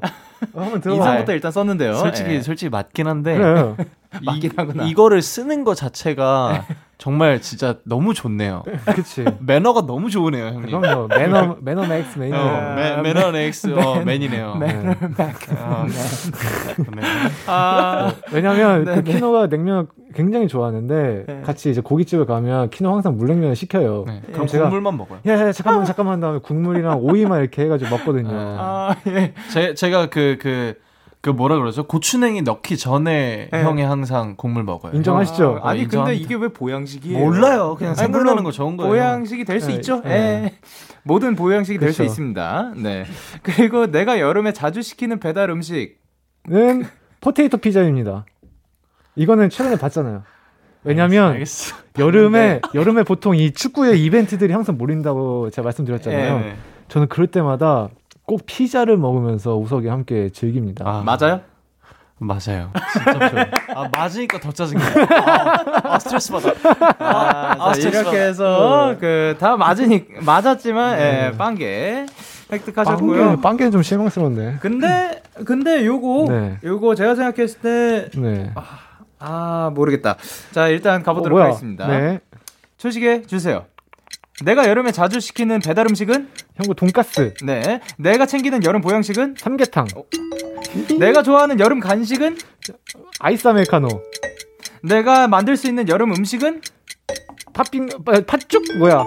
한번 0.54 0.82
들어봐. 0.82 0.98
인상부터 0.98 1.34
일단 1.34 1.52
썼는데요. 1.52 1.96
솔직히 1.96 2.30
예. 2.32 2.42
솔직히 2.42 2.70
맞긴 2.70 3.08
한데 3.08 3.38
그래. 3.38 3.76
맞긴 4.24 4.52
하구나. 4.56 4.86
이거를 4.86 5.22
쓰는 5.22 5.64
거 5.64 5.74
자체가 5.74 6.66
정말 6.98 7.42
진짜 7.42 7.78
너무 7.84 8.14
좋네요. 8.14 8.64
그치. 8.96 9.24
매너가 9.40 9.86
너무 9.86 10.10
좋으네요, 10.10 10.48
형님. 10.48 10.82
그럼요. 10.82 11.08
매너, 11.08 11.58
매너 11.62 11.86
max 11.86 12.18
man이네요. 12.18 12.42
어, 12.42 12.76
매, 12.76 13.02
매너 13.02 13.32
max 13.32 13.68
어, 13.68 14.04
man이네요. 14.04 14.56
매너 14.56 14.96
max. 15.16 15.36
아, 15.60 15.86
네. 15.86 17.02
아, 17.46 18.14
왜냐면 18.32 18.86
그 18.86 19.04
키노가 19.04 19.48
냉면 19.48 19.88
굉장히 20.16 20.48
좋아하는데 20.48 21.26
네. 21.28 21.42
같이 21.42 21.70
이제 21.70 21.82
고깃집을 21.82 22.26
가면 22.26 22.72
키노 22.72 22.92
항상 22.92 23.16
물냉면을 23.16 23.56
시켜요. 23.56 24.06
네. 24.08 24.22
그럼 24.32 24.48
제가 24.48 24.66
국물만 24.66 24.98
먹어요. 24.98 25.20
야, 25.28 25.34
야 25.34 25.52
잠깐만 25.52 25.86
잠깐만 25.86 26.14
한 26.14 26.20
다음에 26.20 26.40
국물이랑 26.40 27.00
오이만 27.04 27.42
이렇게 27.42 27.62
해가지고 27.64 27.96
먹거든요. 27.98 28.32
아, 28.34 28.96
예. 29.08 29.34
제, 29.52 29.76
제가 29.76 30.10
그, 30.10 30.38
그, 30.42 30.74
그 31.22 31.30
뭐라 31.32 31.58
그러죠? 31.58 31.84
고추냉이 31.88 32.44
넣기 32.44 32.78
전에 32.78 33.50
네. 33.52 33.64
형이 33.64 33.82
항상 33.82 34.36
곡물 34.38 34.64
먹어요. 34.64 34.94
인정하시죠? 34.94 35.60
아, 35.64 35.74
니 35.74 35.88
근데 35.88 36.16
이게 36.16 36.36
왜 36.36 36.48
보양식이에요? 36.48 37.18
몰라요. 37.20 37.76
그냥 37.78 37.96
생각나는 37.96 38.44
거 38.44 38.52
좋은 38.52 38.78
거예요. 38.78 38.92
보양식이 38.92 39.44
될 39.44 39.60
수 39.60 39.72
있죠. 39.72 40.02
네. 40.04 40.10
네. 40.42 40.54
모든 41.04 41.36
보양식이 41.36 41.80
될 41.80 41.92
수 41.92 42.04
있습니다. 42.04 42.74
네. 42.78 43.06
그리고 43.42 43.88
내가 43.88 44.20
여름에 44.20 44.54
자주 44.54 44.82
시키는 44.82 45.20
배달 45.20 45.50
음식은 45.50 45.96
포테이토 47.22 47.58
피자입니다. 47.58 48.26
이거는 49.16 49.50
최근에 49.50 49.78
봤잖아요. 49.78 50.24
왜냐면 50.84 51.32
알겠어, 51.34 51.76
여름에 51.98 52.62
여름에 52.76 53.04
보통 53.04 53.36
이 53.36 53.52
축구의 53.52 54.02
이벤트들이 54.04 54.54
항상 54.54 54.78
몰린다고 54.78 55.50
제가 55.50 55.66
말씀드렸잖아요. 55.66 56.40
네. 56.40 56.56
저는 56.88 57.08
그럴 57.10 57.28
때마다 57.28 57.90
꼭 58.28 58.46
피자를 58.46 58.98
먹으면서 58.98 59.56
우석이 59.58 59.88
함께 59.88 60.30
즐깁니다. 60.30 60.84
아, 60.86 61.02
맞아요? 61.02 61.40
맞아요. 62.20 62.72
진짜 62.92 63.30
좋아. 63.30 63.46
아, 63.74 63.90
맞으니까 63.96 64.40
더 64.40 64.52
짜증나. 64.52 64.84
아, 64.84 65.94
아, 65.94 66.00
스트레스 66.00 66.32
받아. 66.34 66.50
아, 67.00 67.56
아 67.58 67.74
자, 67.74 67.80
이렇게 67.80 68.04
받아. 68.04 68.18
해서 68.18 68.98
네. 69.00 69.34
그다 69.34 69.56
맞으니 69.56 70.06
맞았지만 70.26 70.98
네. 70.98 71.32
예, 71.32 71.38
빵개 71.38 72.06
획득하셨고요. 72.52 73.40
빵개, 73.40 73.64
는좀 73.66 73.82
실망스러운데. 73.82 74.58
근데 74.60 75.22
근데 75.46 75.86
요거 75.86 76.26
네. 76.28 76.58
요거 76.66 76.96
제가 76.96 77.16
생각했을 77.16 77.62
때 77.62 78.20
네. 78.20 78.52
아, 78.56 78.64
아, 79.20 79.72
모르겠다. 79.74 80.18
자, 80.52 80.68
일단 80.68 81.02
가보도록 81.02 81.40
어, 81.40 81.44
하겠습니다. 81.44 81.88
네. 81.88 82.20
초식에 82.78 83.22
주세요. 83.22 83.66
내가 84.44 84.68
여름에 84.68 84.92
자주 84.92 85.20
시키는 85.20 85.60
배달 85.60 85.88
음식은? 85.88 86.30
형구 86.56 86.76
돈까스. 86.76 87.34
네. 87.44 87.82
내가 87.98 88.26
챙기는 88.26 88.64
여름 88.64 88.82
보양식은? 88.82 89.36
삼계탕. 89.38 89.88
어. 89.96 90.04
내가 91.00 91.24
좋아하는 91.24 91.60
여름 91.60 91.80
간식은? 91.80 92.38
아이스 93.20 93.48
아메리카노. 93.48 93.88
내가 94.84 95.28
만들 95.28 95.58
수 95.58 95.68
있는 95.68 95.90
여름 95.90 96.12
음식은? 96.14 96.62
팥빙 97.54 97.90
팥죽 98.28 98.78
뭐야? 98.78 99.04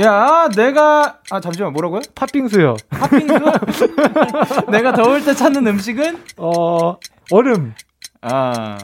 야, 0.00 0.48
내가 0.56 1.20
아 1.30 1.40
잠시만 1.40 1.72
뭐라고요? 1.72 2.00
팥빙수요. 2.16 2.76
팥빙수? 2.90 3.34
내가 4.72 4.92
더울 4.92 5.24
때 5.24 5.34
찾는 5.34 5.64
음식은? 5.68 6.18
어 6.38 6.96
얼음. 7.30 7.74
아. 8.22 8.76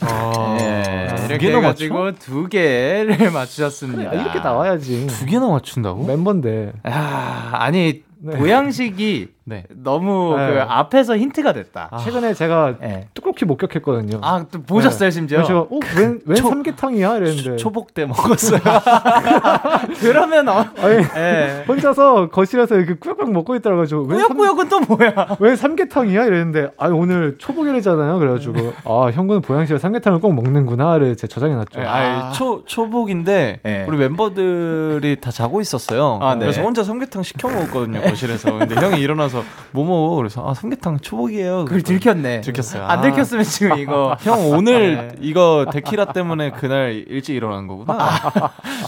아, 0.00 0.56
예, 0.60 1.26
이렇게 1.26 1.52
해가지고 1.54 2.12
두 2.12 2.48
개를 2.48 3.30
맞추셨습니다. 3.32 4.10
그래, 4.10 4.20
이렇게 4.22 4.38
나와야지. 4.40 5.06
두 5.06 5.26
개나 5.26 5.48
맞춘다고? 5.48 6.04
멤버인데. 6.04 6.72
아, 6.84 7.50
아니 7.54 8.02
네. 8.18 8.36
보양식이 8.36 9.28
네. 9.48 9.62
너무 9.68 10.34
네. 10.36 10.54
그 10.54 10.60
앞에서 10.60 11.16
힌트가 11.16 11.52
됐다. 11.52 11.88
아. 11.92 11.98
최근에 11.98 12.34
제가 12.34 12.74
네. 12.80 13.06
뚜껑히 13.14 13.36
목격했거든요. 13.46 14.18
아, 14.20 14.44
또 14.50 14.60
보셨어요, 14.60 15.08
네. 15.08 15.10
심지어? 15.12 15.44
제가, 15.44 15.60
어, 15.60 15.68
웬, 15.96 16.20
웬 16.26 16.36
초, 16.36 16.48
삼계탕이야? 16.48 17.16
이랬는데. 17.18 17.56
초복 17.56 17.94
때 17.94 18.06
먹었어요. 18.06 18.58
그러면, 20.00 20.48
어, 20.48 20.66
아니, 20.78 20.96
네. 21.14 21.64
혼자서 21.68 22.30
거실에서 22.30 22.74
이렇게 22.74 22.94
꾸역꾸역 22.94 23.30
먹고 23.30 23.54
있더라고요. 23.54 24.06
꾸역꾸역은 24.08 24.68
또 24.68 24.80
뭐야? 24.80 25.36
왜 25.38 25.54
삼계탕이야? 25.54 26.24
이랬는데, 26.24 26.70
아, 26.76 26.88
오늘 26.88 27.36
초복이래잖아요. 27.38 28.18
그래가지고, 28.18 28.72
아, 28.84 29.10
형구는 29.12 29.42
보양식에 29.42 29.78
삼계탕을 29.78 30.18
꼭 30.18 30.34
먹는구나를 30.34 31.16
제 31.16 31.28
저장해놨죠. 31.28 31.78
네, 31.78 31.86
아, 31.86 32.32
초, 32.32 32.64
초복인데, 32.64 33.60
네. 33.62 33.84
우리 33.86 33.96
멤버들이 33.96 35.20
다 35.20 35.30
자고 35.30 35.60
있었어요. 35.60 36.18
아, 36.20 36.34
그래서 36.36 36.62
혼자 36.62 36.82
삼계탕 36.82 37.22
시켜 37.22 37.48
먹었거든요, 37.48 38.00
거실에서. 38.00 38.58
근데 38.58 38.74
형이 38.74 39.00
일어나서, 39.00 39.35
뭐뭐 39.72 40.16
그래서 40.16 40.48
아 40.48 40.54
삼계탕 40.54 41.00
초복이에요. 41.00 41.64
그걸 41.64 41.82
들켰네. 41.82 42.40
들켰어요. 42.42 42.84
안 42.84 42.98
아. 42.98 43.02
들켰으면 43.02 43.44
지금 43.44 43.78
이거 43.78 44.16
형 44.22 44.50
오늘 44.50 44.96
네. 44.96 45.16
이거 45.20 45.66
데키라 45.72 46.12
때문에 46.12 46.50
그날 46.52 47.04
일찍 47.08 47.34
일어난 47.34 47.66
거구나. 47.66 48.20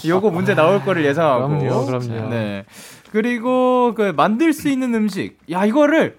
요거 0.06 0.30
문제 0.30 0.54
나올 0.54 0.82
거를 0.84 1.04
예상하고. 1.04 1.58
그럼요, 1.58 1.86
그럼요. 1.86 2.28
네. 2.30 2.64
그리고 3.10 3.94
그 3.94 4.12
만들 4.16 4.52
수 4.52 4.68
있는 4.68 4.94
음식. 4.94 5.38
야 5.50 5.64
이거를 5.64 6.16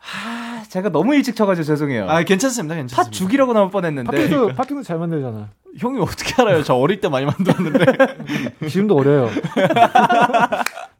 하, 0.00 0.62
제가 0.64 0.88
너무 0.88 1.14
일찍 1.14 1.36
쳐가지고 1.36 1.64
죄송해요. 1.64 2.08
아, 2.08 2.22
괜찮습니다, 2.22 2.74
괜찮습니다. 2.74 3.02
팥 3.02 3.12
죽이라고 3.12 3.52
나올 3.52 3.70
뻔했는데. 3.70 4.10
팥빙수, 4.10 4.54
팥빙수 4.56 4.82
잘 4.82 4.98
만들잖아. 4.98 5.50
형이 5.78 6.00
어떻게 6.00 6.40
알아요? 6.42 6.62
저 6.62 6.74
어릴 6.74 7.00
때 7.00 7.08
많이 7.08 7.26
만들었는데. 7.26 7.84
지금도 8.68 8.96
어려요. 8.96 9.28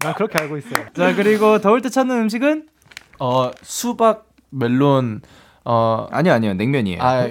난 0.02 0.14
그렇게 0.14 0.38
알고 0.38 0.56
있어요. 0.58 0.86
자, 0.96 1.14
그리고 1.14 1.60
더울 1.60 1.82
때 1.82 1.88
찾는 1.88 2.16
음식은? 2.22 2.66
어, 3.18 3.50
수박, 3.62 4.26
멜론, 4.50 5.20
어 5.62 6.06
아니요 6.10 6.32
아니요 6.32 6.54
냉면이에요. 6.54 7.02
아, 7.02 7.28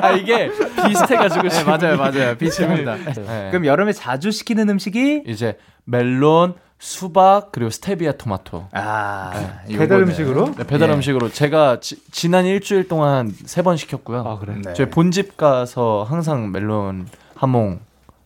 아 0.00 0.10
이게 0.12 0.48
비슷해가지고 0.86 1.48
네, 1.48 1.64
맞아요 1.64 1.96
맞아요 1.98 2.36
비슷합니다. 2.38 2.94
네. 2.94 3.48
그럼 3.50 3.66
여름에 3.66 3.92
자주 3.92 4.30
시키는 4.30 4.68
음식이 4.70 5.24
이제 5.26 5.58
멜론, 5.84 6.54
수박 6.78 7.50
그리고 7.50 7.68
스테비아 7.70 8.12
토마토. 8.12 8.68
아 8.72 9.32
네. 9.66 9.76
배달 9.76 10.02
음식으로? 10.02 10.54
네, 10.56 10.64
배달 10.64 10.90
예. 10.90 10.94
음식으로 10.94 11.30
제가 11.30 11.80
지, 11.80 11.96
지난 12.12 12.46
일주일 12.46 12.86
동안 12.86 13.34
세 13.44 13.62
번 13.62 13.76
시켰고요. 13.76 14.20
아 14.24 14.38
그래? 14.38 14.54
네. 14.64 14.72
저희 14.74 14.88
본집 14.88 15.36
가서 15.36 16.06
항상 16.08 16.52
멜론 16.52 17.08
하몽 17.34 17.80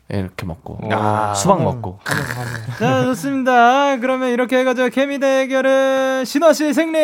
이렇게 0.09 0.47
먹고 0.47 0.79
아, 0.93 1.35
수박 1.35 1.63
먹고. 1.63 1.99
자 2.79 3.03
좋습니다. 3.05 3.99
그러면 3.99 4.31
이렇게 4.31 4.59
해가지고 4.59 4.91
케미 4.91 5.19
대결은 5.19 6.25
신호 6.25 6.53
씨 6.53 6.73
승리. 6.73 6.97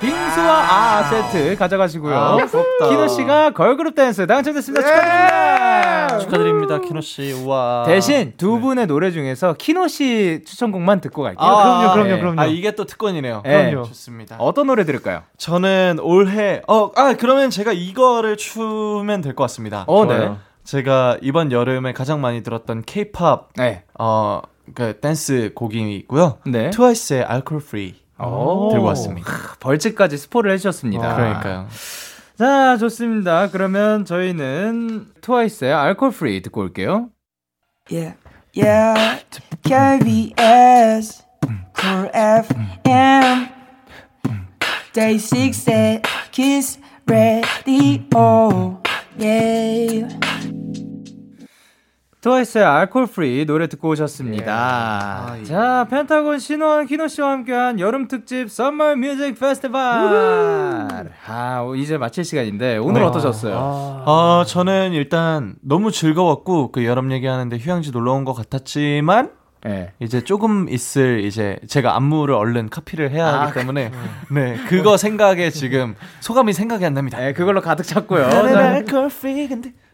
빙수와 0.00 0.66
아 0.70 1.02
세트 1.04 1.56
가져가시고요. 1.56 2.14
아, 2.16 2.36
키노 2.88 3.08
씨가 3.08 3.50
걸그룹 3.50 3.94
댄스 3.94 4.26
당첨됐습니다. 4.26 4.86
예! 4.86 4.92
축하드립니다. 6.18 6.18
축하드립니다, 6.18 6.80
키노 6.80 7.00
씨. 7.00 7.32
우와. 7.32 7.84
대신 7.86 8.34
두 8.36 8.56
네. 8.56 8.60
분의 8.60 8.86
노래 8.86 9.10
중에서 9.10 9.54
키노 9.54 9.88
씨 9.88 10.42
추천곡만 10.46 11.00
듣고 11.00 11.22
갈게요. 11.22 11.46
아, 11.46 11.62
그럼요, 11.62 11.92
그럼요, 11.94 12.14
네. 12.14 12.20
그럼요. 12.20 12.40
아 12.40 12.46
이게 12.46 12.72
또 12.74 12.84
특권이네요. 12.84 13.42
네. 13.44 13.70
그럼요. 13.70 13.86
좋습니다. 13.88 14.36
어떤 14.38 14.66
노래 14.66 14.84
들을까요? 14.84 15.22
저는 15.38 15.98
올해 16.02 16.62
어 16.68 16.90
아 16.96 17.14
그러면 17.18 17.50
제가 17.50 17.72
이거를 17.72 18.36
추면 18.36 19.20
될 19.20 19.34
것 19.34 19.44
같습니다. 19.44 19.84
어, 19.86 20.04
네. 20.06 20.32
제가 20.64 21.18
이번 21.22 21.52
여름에 21.52 21.92
가장 21.92 22.20
많이 22.20 22.42
들었던 22.42 22.82
K-pop 22.84 23.48
네. 23.56 23.84
어 23.98 24.42
그 24.74 24.98
댄스 24.98 25.52
곡이 25.54 25.94
있고요. 25.98 26.38
네. 26.44 26.70
트와이스의 26.70 27.22
Alcohol-Free. 27.22 27.94
들고 28.18 28.82
왔습니다. 28.82 29.30
벌칙까지 29.60 30.16
스포를 30.18 30.52
해주셨습니다. 30.52 31.12
아, 31.12 31.16
그러니까요. 31.16 31.68
자, 32.38 32.76
좋습니다. 32.76 33.50
그러면 33.50 34.04
저희는 34.04 35.06
트와이스의 35.20 35.72
Alcohol-Free 35.72 36.42
듣고 36.42 36.60
올게요. 36.62 37.08
Yeah, 37.90 38.16
yeah, 38.56 39.22
KBS, 39.62 41.22
Cool 41.78 42.10
FM, 42.14 43.48
Day 44.92 45.16
6의 45.16 46.02
Kiss 46.32 46.80
Radio, 47.06 48.80
yeah. 49.18 50.08
트와이스의 52.26 52.64
Alcohol-Free 52.64 53.46
노래 53.46 53.68
듣고 53.68 53.90
오셨습니다. 53.90 54.44
예. 54.44 54.50
아, 54.50 55.36
예. 55.38 55.44
자, 55.44 55.86
펜타곤 55.88 56.40
신원 56.40 56.86
키노 56.86 57.06
씨와 57.06 57.30
함께한 57.30 57.78
여름 57.78 58.08
특집 58.08 58.50
Summer 58.50 58.96
Music 58.96 59.38
Festival. 59.38 59.78
아, 61.28 61.72
이제 61.76 61.96
마칠 61.96 62.24
시간인데 62.24 62.78
오늘 62.78 63.02
네. 63.02 63.06
어떠셨어요? 63.06 63.54
아. 63.56 64.10
어, 64.10 64.44
저는 64.44 64.92
일단 64.92 65.54
너무 65.62 65.92
즐거웠고 65.92 66.72
그 66.72 66.84
여름 66.84 67.12
얘기하는데 67.12 67.56
휴양지 67.58 67.92
놀러 67.92 68.12
온 68.14 68.24
것 68.26 68.32
같았지만 68.32 69.30
네. 69.62 69.92
이제 70.00 70.20
조금 70.22 70.68
있을 70.68 71.20
이제 71.24 71.60
제가 71.68 71.94
안무를 71.94 72.34
얼른 72.34 72.70
카피를 72.70 73.12
해야 73.12 73.26
하기 73.42 73.50
아, 73.50 73.52
때문에 73.52 73.92
그, 74.26 74.34
네 74.34 74.56
그거 74.68 74.96
생각에 74.96 75.50
지금 75.50 75.94
소감이 76.18 76.52
생각이 76.52 76.84
안 76.84 76.94
납니다. 76.94 77.18
네, 77.18 77.32
그걸로 77.32 77.60
가득 77.60 77.84
찼고요. 77.84 78.28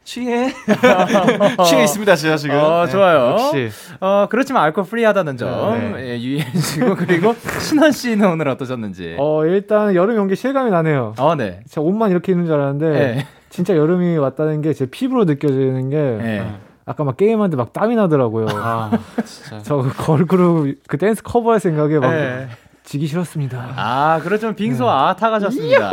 취해 0.04 0.48
취해 1.66 1.82
있습니다 1.84 2.16
제가 2.16 2.36
지금 2.36 2.56
어, 2.56 2.86
좋아요 2.86 3.32
역시 3.32 3.68
어 4.00 4.26
그렇지만 4.28 4.64
알코올 4.64 4.86
프리하다는 4.86 5.36
점 5.36 5.94
네. 5.96 6.10
예, 6.10 6.20
유의해주시고 6.20 6.96
그리고 6.96 7.34
신원 7.60 7.92
씨는 7.92 8.28
오늘 8.28 8.48
어떠셨는지 8.48 9.16
어 9.18 9.44
일단 9.46 9.94
여름 9.94 10.16
연기 10.16 10.34
실감이 10.36 10.70
나네요 10.70 11.14
어네 11.18 11.60
제가 11.68 11.82
옷만 11.84 12.10
이렇게 12.10 12.32
입는 12.32 12.46
줄 12.46 12.54
알았는데 12.54 12.90
네. 12.90 13.26
진짜 13.50 13.76
여름이 13.76 14.16
왔다는 14.18 14.62
게 14.62 14.72
제 14.72 14.86
피부로 14.86 15.24
느껴지는 15.24 15.90
게 15.90 15.96
네. 15.96 16.50
아까 16.84 17.04
막 17.04 17.16
게임하는데 17.16 17.56
막 17.56 17.72
땀이 17.72 17.94
나더라고요. 17.94 18.46
아, 18.50 18.90
진짜. 19.24 19.60
저 19.62 19.76
걸그룹 19.98 20.74
그 20.88 20.98
댄스 20.98 21.22
커버할 21.22 21.60
생각에 21.60 21.98
막 22.00 22.10
네. 22.10 22.48
지기 22.84 23.06
싫었습니다. 23.06 23.74
아, 23.76 24.20
그렇죠. 24.22 24.52
빙수와 24.54 24.92
네. 24.94 25.10
아 25.10 25.16
타 25.16 25.30
가셨습니다. 25.30 25.90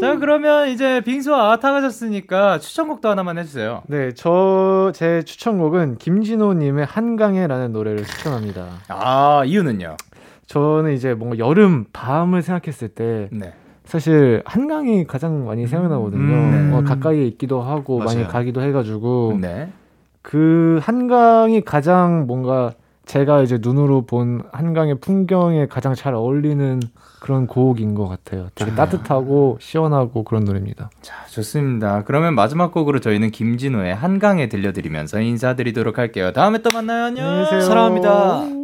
자, 0.00 0.16
그러면 0.18 0.68
이제 0.68 1.00
빙수와 1.02 1.52
아타 1.52 1.72
가셨으니까 1.72 2.58
추천곡도 2.58 3.08
하나만 3.08 3.38
해주세요. 3.38 3.82
네, 3.86 4.12
저 4.12 4.90
제 4.94 5.22
추천곡은 5.22 5.96
김진호님의 5.98 6.84
한강에라는 6.84 7.72
노래를 7.72 8.04
추천합니다. 8.04 8.66
아, 8.88 9.42
이유는요? 9.46 9.96
저는 10.46 10.92
이제 10.92 11.14
뭔가 11.14 11.38
여름 11.38 11.86
밤을 11.92 12.42
생각했을 12.42 12.88
때 12.88 13.28
네. 13.32 13.54
사실 13.84 14.42
한강이 14.44 15.06
가장 15.06 15.46
많이 15.46 15.66
생각나거든요. 15.66 16.20
음, 16.20 16.50
네. 16.50 16.70
뭐 16.70 16.82
가까이에 16.84 17.24
있기도 17.28 17.62
하고 17.62 17.98
맞아요. 17.98 18.16
많이 18.18 18.28
가기도 18.28 18.60
해가지고 18.62 19.38
네. 19.40 19.70
그 20.22 20.80
한강이 20.82 21.62
가장 21.62 22.26
뭔가 22.26 22.72
제가 23.06 23.42
이제 23.42 23.58
눈으로 23.60 24.02
본 24.02 24.42
한강의 24.52 25.00
풍경에 25.00 25.66
가장 25.66 25.94
잘 25.94 26.14
어울리는 26.14 26.80
그런 27.20 27.46
곡인 27.46 27.94
것 27.94 28.08
같아요. 28.08 28.48
되게 28.54 28.70
아. 28.72 28.74
따뜻하고 28.74 29.58
시원하고 29.60 30.24
그런 30.24 30.44
노래입니다. 30.44 30.90
자, 31.00 31.14
좋습니다. 31.30 32.04
그러면 32.04 32.34
마지막 32.34 32.72
곡으로 32.72 33.00
저희는 33.00 33.30
김진호의 33.30 33.94
한강에 33.94 34.48
들려드리면서 34.48 35.20
인사드리도록 35.20 35.98
할게요. 35.98 36.32
다음에 36.32 36.58
또 36.58 36.70
만나요. 36.70 37.04
안녕. 37.04 37.26
안녕히 37.26 37.44
계세요. 37.44 37.60
사랑합니다. 37.62 38.63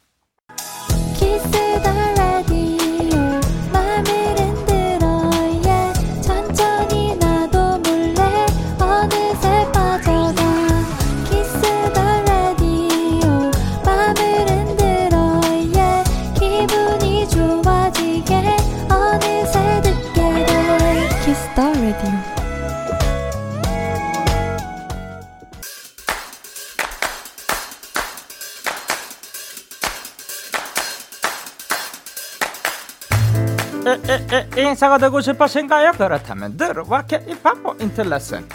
인사가 34.57 34.97
되고 34.97 35.19
싶으신가요? 35.19 35.91
그렇다면 35.93 36.55
들어와 36.57 37.01
K-팝 37.01 37.61
포인트 37.63 38.01
레슨 38.01 38.45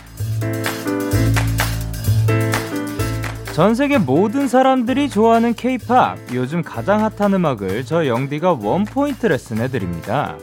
전 3.53 3.75
세계 3.75 3.99
모든 3.99 4.49
사람들이 4.49 5.09
좋아하는 5.09 5.55
K-팝 5.55 6.19
요즘 6.35 6.63
가장 6.63 7.05
핫한 7.05 7.35
음악을 7.35 7.85
저 7.85 8.07
영디가 8.07 8.59
원포인트 8.61 9.27
레슨 9.27 9.59
해드립니다 9.59 10.37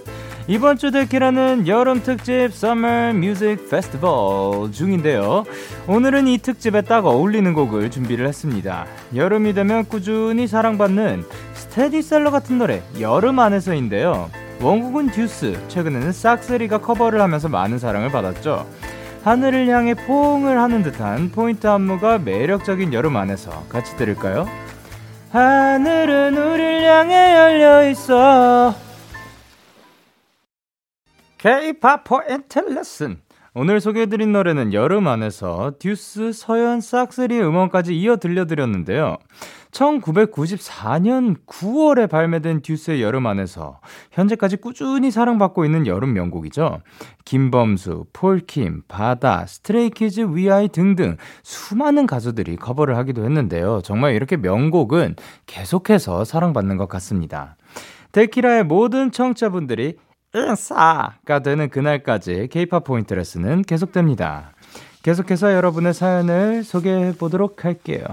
이번 0.48 0.78
주 0.78 0.92
듣기라는 0.92 1.68
여름 1.68 2.04
특집 2.04 2.34
Summer 2.52 3.16
Music 3.16 3.64
Festival 3.66 4.74
중인데요. 4.74 5.46
오늘은 5.88 6.28
이 6.28 6.38
특집에 6.38 6.82
딱 6.82 7.06
어울리는 7.06 7.54
곡을 7.54 7.90
준비를 7.90 8.28
했습니다. 8.28 8.86
여름이 9.16 9.54
되면 9.54 9.86
꾸준히 9.86 10.48
사랑받는 10.48 11.24
스테디셀러 11.54 12.30
같은 12.30 12.58
노래 12.58 12.84
여름 13.00 13.40
안에서인데요. 13.40 14.30
원곡은 14.62 15.12
듀스, 15.12 15.60
최근에는 15.68 16.12
싹스리가 16.12 16.80
커버를 16.80 17.22
하면서 17.22 17.50
많은 17.50 17.80
사랑을 17.80 18.12
받았죠. 18.12 18.68
하늘을 19.24 19.68
향해 19.70 19.94
포옹을 19.94 20.60
하는 20.60 20.84
듯한 20.84 21.32
포인트 21.32 21.66
안무가 21.68 22.18
매력적인 22.20 22.94
여름 22.94 23.16
안에서 23.16 23.66
같이 23.70 23.96
들을까요? 23.96 24.48
하늘은 25.32 26.38
우릴 26.38 26.84
향해 26.84 27.36
열려 27.36 27.90
있어. 27.90 28.76
K-pop 31.38 32.04
포인트 32.04 32.60
레슨. 32.60 33.18
오늘 33.56 33.82
소개해드린 33.82 34.32
노래는 34.32 34.74
여름 34.74 35.08
안에서 35.08 35.74
듀스, 35.78 36.32
서현, 36.34 36.82
싹스리 36.82 37.40
음원까지 37.40 37.96
이어 37.96 38.18
들려드렸는데요. 38.18 39.18
1994년 39.74 41.36
9월에 41.46 42.10
발매된 42.10 42.62
듀스의 42.62 43.02
여름 43.02 43.26
안에서 43.26 43.80
현재까지 44.12 44.58
꾸준히 44.58 45.12
사랑받고 45.12 45.66
있는 45.66 45.88
여름 45.88 46.14
명곡이죠. 46.14 46.82
김범수, 47.26 48.06
폴킴, 48.14 48.84
바다, 48.88 49.46
스트레이키즈, 49.46 50.28
위아이 50.36 50.70
등등 50.70 51.18
수많은 51.42 52.06
가수들이 52.06 52.56
커버를 52.56 52.96
하기도 52.98 53.26
했는데요. 53.26 53.82
정말 53.84 54.14
이렇게 54.14 54.38
명곡은 54.38 55.16
계속해서 55.48 56.24
사랑받는 56.24 56.78
것 56.78 56.88
같습니다. 56.88 57.58
데키라의 58.12 58.64
모든 58.64 59.12
청취자분들이 59.12 59.98
인싸가 60.36 61.40
되는 61.44 61.70
그날까지 61.70 62.48
케이팝 62.52 62.84
포인트 62.84 63.14
레슨은 63.14 63.64
계속됩니다. 63.64 64.54
계속해서 65.04 65.54
여러분의 65.54 65.94
사연을 65.94 66.64
소개해 66.64 67.16
보도록 67.18 67.66
할게요. 67.66 68.04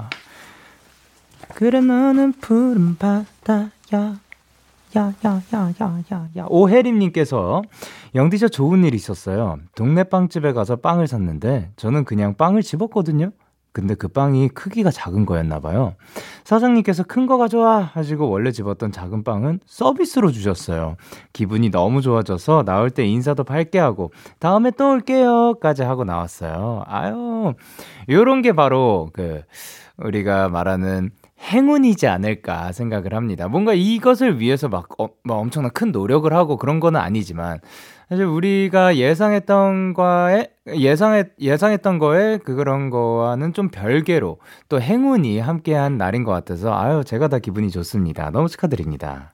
그래 1.55 1.81
너는 1.81 2.33
푸른 2.41 2.97
바다야 2.97 3.71
야야야야야야 4.95 6.47
오혜림님께서 6.49 7.63
영디 8.15 8.39
저 8.39 8.49
좋은 8.49 8.85
일 8.85 8.95
있었어요. 8.95 9.59
동네 9.75 10.05
빵집에 10.05 10.53
가서 10.53 10.77
빵을 10.77 11.07
샀는데 11.07 11.71
저는 11.77 12.05
그냥 12.05 12.35
빵을 12.35 12.63
집었거든요. 12.63 13.31
근데 13.73 13.95
그 13.95 14.09
빵이 14.09 14.49
크기가 14.49 14.91
작은 14.91 15.27
거였나 15.27 15.61
봐요. 15.61 15.95
사장님께서 16.43 17.05
큰 17.05 17.27
거 17.27 17.39
가져와 17.39 17.79
하시고 17.83 18.29
원래 18.29 18.51
집었던 18.51 18.91
작은 18.91 19.23
빵은 19.23 19.61
서비스로 19.65 20.33
주셨어요. 20.33 20.97
기분이 21.33 21.71
너무 21.71 22.03
좋아져서 22.03 22.65
나올 22.65 22.91
때 22.91 23.07
인사도 23.07 23.45
밝게 23.45 23.79
하고 23.79 24.11
다음에 24.41 24.73
또 24.73 24.91
올게요까지 24.91 25.85
하고 25.85 26.03
나왔어요. 26.03 26.83
아유 26.87 27.55
요런 28.09 28.43
게 28.43 28.53
바로 28.53 29.11
그 29.13 29.43
우리가 29.99 30.49
말하는 30.49 31.11
행운이지 31.41 32.07
않을까 32.07 32.73
생각을 32.73 33.15
합니다. 33.15 33.49
뭔가 33.49 33.73
이것을 33.75 34.41
위해서 34.41 34.69
막, 34.69 34.89
어, 35.01 35.09
막 35.25 35.37
엄청난 35.37 35.71
큰 35.73 35.91
노력을 35.91 36.31
하고 36.33 36.57
그런 36.57 36.81
거는 36.81 37.01
아니지만 37.01 37.61
사실 38.09 38.25
우리가 38.25 38.97
예상했던 38.97 39.95
거에 39.95 40.49
예상했 40.67 41.29
예상했던 41.41 41.99
거에 41.99 42.39
그 42.39 42.57
그런 42.57 42.91
거와는 42.91 43.53
좀 43.53 43.69
별개로 43.69 44.39
또 44.69 44.81
행운이 44.81 45.39
함께한 45.39 45.97
날인 45.97 46.25
것 46.25 46.33
같아서 46.33 46.77
아유 46.77 47.05
제가 47.05 47.29
다 47.29 47.39
기분이 47.39 47.71
좋습니다. 47.71 48.31
너무 48.31 48.49
축하드립니다. 48.49 49.33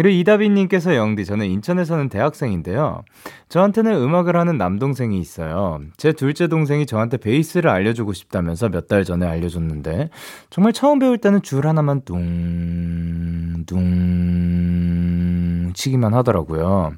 그리고 0.00 0.16
이다빈님께서 0.18 0.96
영디, 0.96 1.26
저는 1.26 1.44
인천에 1.44 1.84
사는 1.84 2.08
대학생인데요. 2.08 3.02
저한테는 3.50 3.92
음악을 3.92 4.34
하는 4.34 4.56
남동생이 4.56 5.20
있어요. 5.20 5.78
제 5.98 6.14
둘째 6.14 6.48
동생이 6.48 6.86
저한테 6.86 7.18
베이스를 7.18 7.68
알려주고 7.68 8.14
싶다면서 8.14 8.70
몇 8.70 8.88
달 8.88 9.04
전에 9.04 9.26
알려줬는데, 9.26 10.08
정말 10.48 10.72
처음 10.72 11.00
배울 11.00 11.18
때는 11.18 11.42
줄 11.42 11.66
하나만 11.66 12.00
둥, 12.06 13.64
둥, 13.66 14.62
치기만 15.74 16.14
하더라고요. 16.14 16.92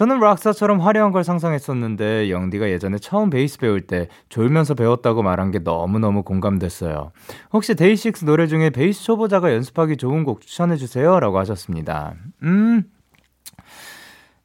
저는 0.00 0.18
락사처럼 0.18 0.80
화려한 0.80 1.12
걸 1.12 1.24
상상했었는데 1.24 2.30
영디가 2.30 2.70
예전에 2.70 2.96
처음 2.96 3.28
베이스 3.28 3.58
배울 3.58 3.82
때 3.82 4.08
졸면서 4.30 4.72
배웠다고 4.72 5.22
말한 5.22 5.50
게 5.50 5.58
너무너무 5.58 6.22
공감됐어요. 6.22 7.12
혹시 7.52 7.74
데이식스 7.74 8.24
노래 8.24 8.46
중에 8.46 8.70
베이스 8.70 9.04
초보자가 9.04 9.52
연습하기 9.52 9.98
좋은 9.98 10.24
곡 10.24 10.40
추천해 10.40 10.76
주세요. 10.76 11.20
라고 11.20 11.38
하셨습니다. 11.40 12.14
음. 12.42 12.84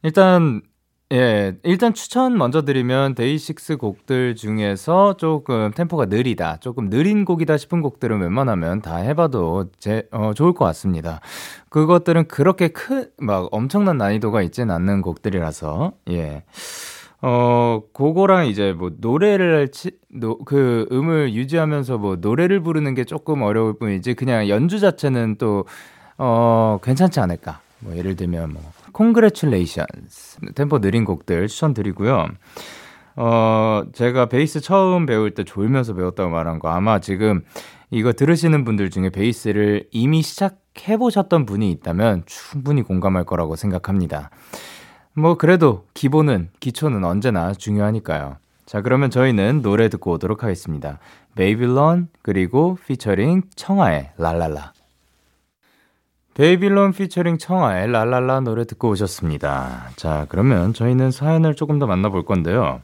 일단 0.02 0.60
예, 1.12 1.56
일단 1.62 1.94
추천 1.94 2.36
먼저 2.36 2.62
드리면 2.62 3.14
데이식스 3.14 3.76
곡들 3.76 4.34
중에서 4.34 5.16
조금 5.16 5.70
템포가 5.70 6.06
느리다, 6.06 6.56
조금 6.56 6.90
느린 6.90 7.24
곡이다 7.24 7.56
싶은 7.58 7.80
곡들은 7.80 8.20
웬만하면 8.20 8.82
다 8.82 8.96
해봐도 8.96 9.66
제, 9.78 10.08
어, 10.10 10.32
좋을 10.34 10.52
것 10.52 10.64
같습니다. 10.64 11.20
그것들은 11.68 12.26
그렇게 12.26 12.68
큰, 12.68 13.08
막 13.18 13.48
엄청난 13.52 13.98
난이도가 13.98 14.42
있진 14.42 14.68
않는 14.68 15.00
곡들이라서, 15.00 15.92
예. 16.10 16.42
어, 17.22 17.82
그거랑 17.92 18.48
이제 18.48 18.72
뭐 18.72 18.90
노래를 18.98 19.70
치, 19.70 19.92
노, 20.08 20.38
그 20.38 20.88
음을 20.90 21.34
유지하면서 21.34 21.98
뭐 21.98 22.16
노래를 22.16 22.64
부르는 22.64 22.94
게 22.96 23.04
조금 23.04 23.42
어려울 23.42 23.78
뿐이지 23.78 24.14
그냥 24.14 24.48
연주 24.48 24.80
자체는 24.80 25.36
또, 25.38 25.66
어, 26.18 26.80
괜찮지 26.82 27.20
않을까. 27.20 27.60
뭐 27.78 27.96
예를 27.96 28.16
들면 28.16 28.54
뭐 28.54 28.62
Congratulations 28.96 30.38
템포 30.54 30.80
느린 30.80 31.04
곡들 31.04 31.48
추천드리고요. 31.48 32.28
어, 33.16 33.82
제가 33.92 34.26
베이스 34.26 34.60
처음 34.60 35.06
배울 35.06 35.32
때 35.32 35.44
졸면서 35.44 35.94
배웠다고 35.94 36.30
말한 36.30 36.58
거 36.58 36.68
아마 36.68 37.00
지금 37.00 37.42
이거 37.90 38.12
들으시는 38.12 38.64
분들 38.64 38.90
중에 38.90 39.10
베이스를 39.10 39.88
이미 39.90 40.22
시작해 40.22 40.96
보셨던 40.96 41.46
분이 41.46 41.70
있다면 41.72 42.24
충분히 42.26 42.82
공감할 42.82 43.24
거라고 43.24 43.56
생각합니다. 43.56 44.30
뭐 45.14 45.36
그래도 45.36 45.86
기본은 45.94 46.50
기초는 46.60 47.04
언제나 47.04 47.52
중요하니까요. 47.52 48.36
자, 48.66 48.82
그러면 48.82 49.10
저희는 49.10 49.62
노래 49.62 49.88
듣고 49.88 50.12
오도록 50.12 50.42
하겠습니다. 50.42 50.98
베이빌런 51.36 52.08
그리고 52.22 52.76
피처링 52.86 53.42
청하의 53.54 54.10
랄랄라. 54.18 54.75
베이빌론 56.36 56.92
피처링 56.92 57.38
청하의 57.38 57.90
랄랄라 57.90 58.40
노래 58.40 58.66
듣고 58.66 58.90
오셨습니다. 58.90 59.88
자, 59.96 60.26
그러면 60.28 60.74
저희는 60.74 61.10
사연을 61.10 61.54
조금 61.54 61.78
더 61.78 61.86
만나볼 61.86 62.26
건데요. 62.26 62.82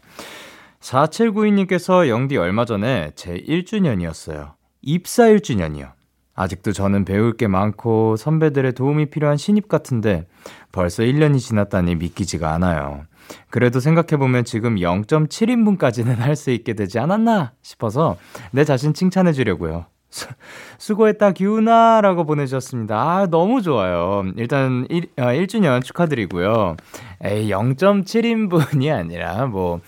4792님께서 0.81 2.09
영디 2.09 2.39
얼마 2.39 2.65
전에 2.65 3.13
제 3.15 3.35
1주년이었어요. 3.35 4.53
입사 4.81 5.25
1주년이요. 5.25 5.91
아직도 6.35 6.73
저는 6.73 7.05
배울 7.05 7.37
게 7.37 7.47
많고 7.47 8.17
선배들의 8.17 8.73
도움이 8.73 9.11
필요한 9.11 9.37
신입 9.37 9.69
같은데 9.69 10.27
벌써 10.73 11.03
1년이 11.03 11.39
지났다니 11.39 11.97
믿기지가 11.97 12.55
않아요. 12.55 13.05
그래도 13.51 13.81
생각해보면 13.81 14.47
지금 14.47 14.77
0.7인분까지는 14.77 16.17
할 16.17 16.37
수 16.37 16.51
있게 16.53 16.73
되지 16.73 16.99
않았나 16.99 17.53
싶어서 17.61 18.17
내 18.51 18.65
자신 18.65 18.95
칭찬해 18.95 19.35
주려고요. 19.35 19.85
수고했다, 20.79 21.33
기훈아! 21.33 22.01
라고 22.03 22.25
보내주셨습니다. 22.25 22.97
아, 23.01 23.27
너무 23.31 23.63
좋아요. 23.63 24.25
일단, 24.37 24.87
1, 24.91 25.09
아, 25.17 25.33
1주년 25.33 25.83
축하드리고요. 25.83 26.77
에이, 27.25 27.49
0.7인분이 27.51 28.91
아니라, 28.93 29.47
뭐, 29.47 29.81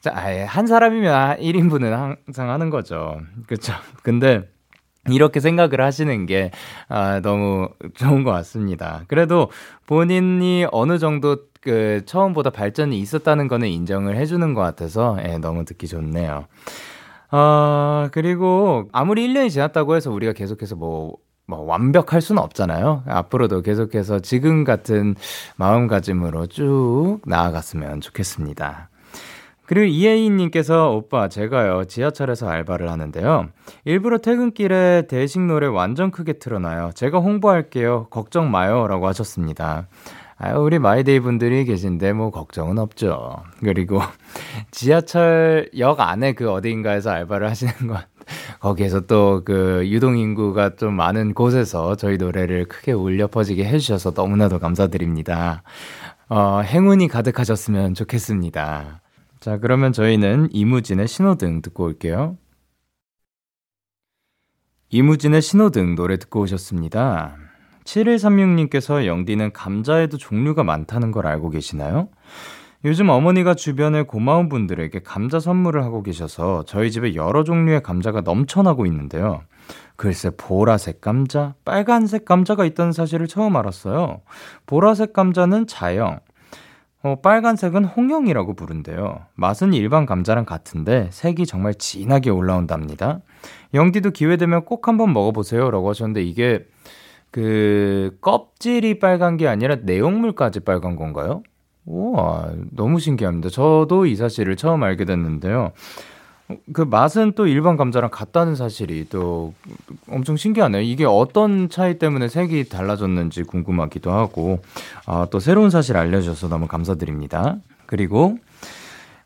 자, 0.00 0.12
아예 0.14 0.42
한 0.42 0.66
사람이면 0.66 1.38
1인분은 1.38 1.90
항상 1.90 2.50
하는 2.50 2.70
거죠. 2.70 3.20
그쵸. 3.46 3.72
근데, 4.02 4.42
이렇게 5.08 5.40
생각을 5.40 5.80
하시는 5.80 6.26
게, 6.26 6.50
아, 6.88 7.20
너무 7.20 7.68
좋은 7.94 8.22
것 8.24 8.30
같습니다. 8.32 9.02
그래도 9.08 9.50
본인이 9.86 10.66
어느 10.70 10.98
정도 10.98 11.38
그, 11.60 12.02
처음보다 12.06 12.50
발전이 12.50 12.98
있었다는 12.98 13.48
거는 13.48 13.68
인정을 13.68 14.16
해주는 14.16 14.54
것 14.54 14.60
같아서, 14.60 15.16
예, 15.24 15.38
너무 15.38 15.64
듣기 15.64 15.86
좋네요. 15.88 16.46
어, 17.32 18.08
그리고 18.12 18.88
아무리 18.92 19.26
1년이 19.26 19.50
지났다고 19.50 19.96
해서 19.96 20.10
우리가 20.10 20.34
계속해서 20.34 20.76
뭐, 20.76 21.16
뭐 21.46 21.62
완벽할 21.62 22.20
수는 22.20 22.42
없잖아요. 22.42 23.04
앞으로도 23.06 23.62
계속해서 23.62 24.20
지금 24.20 24.64
같은 24.64 25.14
마음가짐으로 25.56 26.46
쭉 26.48 27.20
나아갔으면 27.24 28.02
좋겠습니다. 28.02 28.90
그리고 29.64 29.86
이혜인님께서 29.86 30.90
오빠 30.90 31.28
제가요 31.28 31.84
지하철에서 31.84 32.46
알바를 32.48 32.90
하는데요. 32.90 33.48
일부러 33.86 34.18
퇴근길에 34.18 35.06
데식 35.08 35.40
노래 35.40 35.66
완전 35.66 36.10
크게 36.10 36.34
틀어놔요. 36.34 36.90
제가 36.94 37.18
홍보할게요. 37.20 38.08
걱정 38.10 38.50
마요라고 38.50 39.06
하셨습니다 39.06 39.88
아유, 40.44 40.58
우리 40.58 40.80
마이데이 40.80 41.20
분들이 41.20 41.64
계신데 41.64 42.14
뭐 42.14 42.30
걱정은 42.32 42.76
없죠. 42.78 43.44
그리고 43.60 44.00
지하철역 44.72 46.00
안에 46.00 46.32
그 46.32 46.50
어디인가에서 46.50 47.10
알바를 47.10 47.48
하시는 47.48 47.72
것 47.86 48.04
거기에서 48.58 49.02
또 49.02 49.42
그 49.44 49.82
유동 49.88 50.18
인구가 50.18 50.74
좀 50.74 50.94
많은 50.94 51.34
곳에서 51.34 51.94
저희 51.94 52.16
노래를 52.16 52.64
크게 52.64 52.90
울려 52.90 53.28
퍼지게 53.28 53.64
해주셔서 53.64 54.14
너무나도 54.16 54.58
감사드립니다. 54.58 55.62
어, 56.28 56.60
행운이 56.62 57.06
가득하셨으면 57.06 57.94
좋겠습니다. 57.94 59.00
자, 59.38 59.58
그러면 59.58 59.92
저희는 59.92 60.48
이무진의 60.50 61.06
신호등 61.06 61.62
듣고 61.62 61.84
올게요. 61.84 62.36
이무진의 64.90 65.40
신호등 65.40 65.94
노래 65.94 66.16
듣고 66.16 66.40
오셨습니다. 66.40 67.36
7136님께서 67.84 69.06
영디는 69.06 69.52
감자에도 69.52 70.16
종류가 70.16 70.64
많다는 70.64 71.10
걸 71.10 71.26
알고 71.26 71.50
계시나요? 71.50 72.08
요즘 72.84 73.10
어머니가 73.10 73.54
주변에 73.54 74.02
고마운 74.02 74.48
분들에게 74.48 75.00
감자 75.04 75.38
선물을 75.38 75.84
하고 75.84 76.02
계셔서 76.02 76.64
저희 76.66 76.90
집에 76.90 77.14
여러 77.14 77.44
종류의 77.44 77.82
감자가 77.82 78.22
넘쳐나고 78.22 78.86
있는데요. 78.86 79.42
글쎄, 79.94 80.30
보라색 80.36 81.00
감자, 81.00 81.54
빨간색 81.64 82.24
감자가 82.24 82.64
있다는 82.64 82.90
사실을 82.90 83.28
처음 83.28 83.56
알았어요. 83.56 84.22
보라색 84.66 85.12
감자는 85.12 85.68
자영, 85.68 86.18
어, 87.04 87.16
빨간색은 87.20 87.84
홍영이라고 87.84 88.54
부른대요. 88.54 89.26
맛은 89.34 89.74
일반 89.74 90.06
감자랑 90.06 90.44
같은데 90.44 91.08
색이 91.10 91.46
정말 91.46 91.74
진하게 91.74 92.30
올라온답니다. 92.30 93.20
영디도 93.74 94.10
기회 94.10 94.36
되면 94.36 94.64
꼭 94.64 94.88
한번 94.88 95.12
먹어보세요. 95.12 95.70
라고 95.70 95.88
하셨는데 95.90 96.22
이게 96.22 96.64
그 97.32 98.16
껍질이 98.20 98.98
빨간 99.00 99.36
게 99.38 99.48
아니라 99.48 99.76
내용물까지 99.82 100.60
빨간 100.60 100.94
건가요? 100.94 101.42
우와, 101.86 102.52
너무 102.70 103.00
신기합니다. 103.00 103.48
저도 103.48 104.06
이 104.06 104.14
사실을 104.14 104.54
처음 104.54 104.84
알게 104.84 105.04
됐는데요. 105.06 105.72
그 106.74 106.82
맛은 106.82 107.32
또 107.34 107.46
일반 107.46 107.78
감자랑 107.78 108.10
같다는 108.10 108.54
사실이 108.54 109.06
또 109.08 109.54
엄청 110.08 110.36
신기하네요. 110.36 110.82
이게 110.82 111.06
어떤 111.06 111.70
차이 111.70 111.98
때문에 111.98 112.28
색이 112.28 112.68
달라졌는지 112.68 113.44
궁금하기도 113.44 114.12
하고, 114.12 114.60
아, 115.06 115.26
또 115.30 115.40
새로운 115.40 115.70
사실 115.70 115.96
알려주셔서 115.96 116.48
너무 116.48 116.66
감사드립니다. 116.66 117.56
그리고 117.86 118.36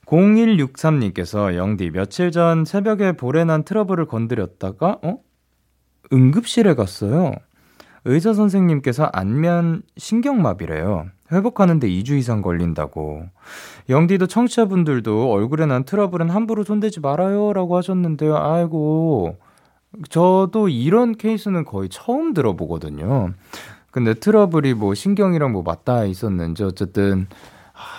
0163님께서 0.07 1.57
영디 1.57 1.91
며칠 1.91 2.31
전 2.31 2.65
새벽에 2.65 3.13
볼에 3.13 3.45
난 3.45 3.65
트러블을 3.65 4.07
건드렸다가, 4.07 4.99
어? 5.03 5.19
응급실에 6.13 6.75
갔어요. 6.75 7.33
의사 8.07 8.33
선생님께서 8.33 9.05
안면 9.13 9.83
신경마비래요. 9.97 11.07
회복하는데 11.33 11.89
2주 11.89 12.13
이상 12.13 12.41
걸린다고. 12.41 13.25
영디도 13.89 14.29
청취자분들도 14.29 15.33
얼굴에 15.33 15.67
난 15.67 15.85
트러블은 15.85 16.31
함부로 16.31 16.63
손대지 16.63 17.01
말아요. 17.01 17.53
라고 17.53 17.77
하셨는데요. 17.77 18.37
아이고. 18.37 19.37
저도 20.09 20.69
이런 20.69 21.17
케이스는 21.17 21.65
거의 21.65 21.89
처음 21.89 22.33
들어보거든요. 22.33 23.33
근데 23.91 24.15
트러블이 24.15 24.75
뭐 24.75 24.95
신경이랑 24.95 25.53
뭐 25.53 25.63
맞닿아 25.63 26.05
있었는지 26.05 26.63
어쨌든 26.63 27.27
아, 27.31 27.37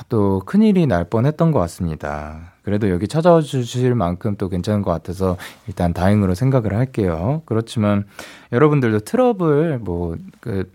또 0.10 0.42
큰일이 0.46 0.88
날 0.88 1.04
뻔했던 1.04 1.52
것 1.52 1.60
같습니다. 1.60 2.54
그래도 2.64 2.90
여기 2.90 3.08
찾아와 3.08 3.42
주실 3.42 3.96
만큼 3.96 4.36
또 4.38 4.50
괜찮은 4.50 4.82
것 4.82 4.92
같아서 4.92 5.38
일단 5.68 5.94
다행으로 5.94 6.36
생각을 6.36 6.74
할게요. 6.74 7.42
그렇지만 7.46 8.06
여러분들도 8.52 9.00
트러블 9.00 9.80
뭐그 9.80 10.72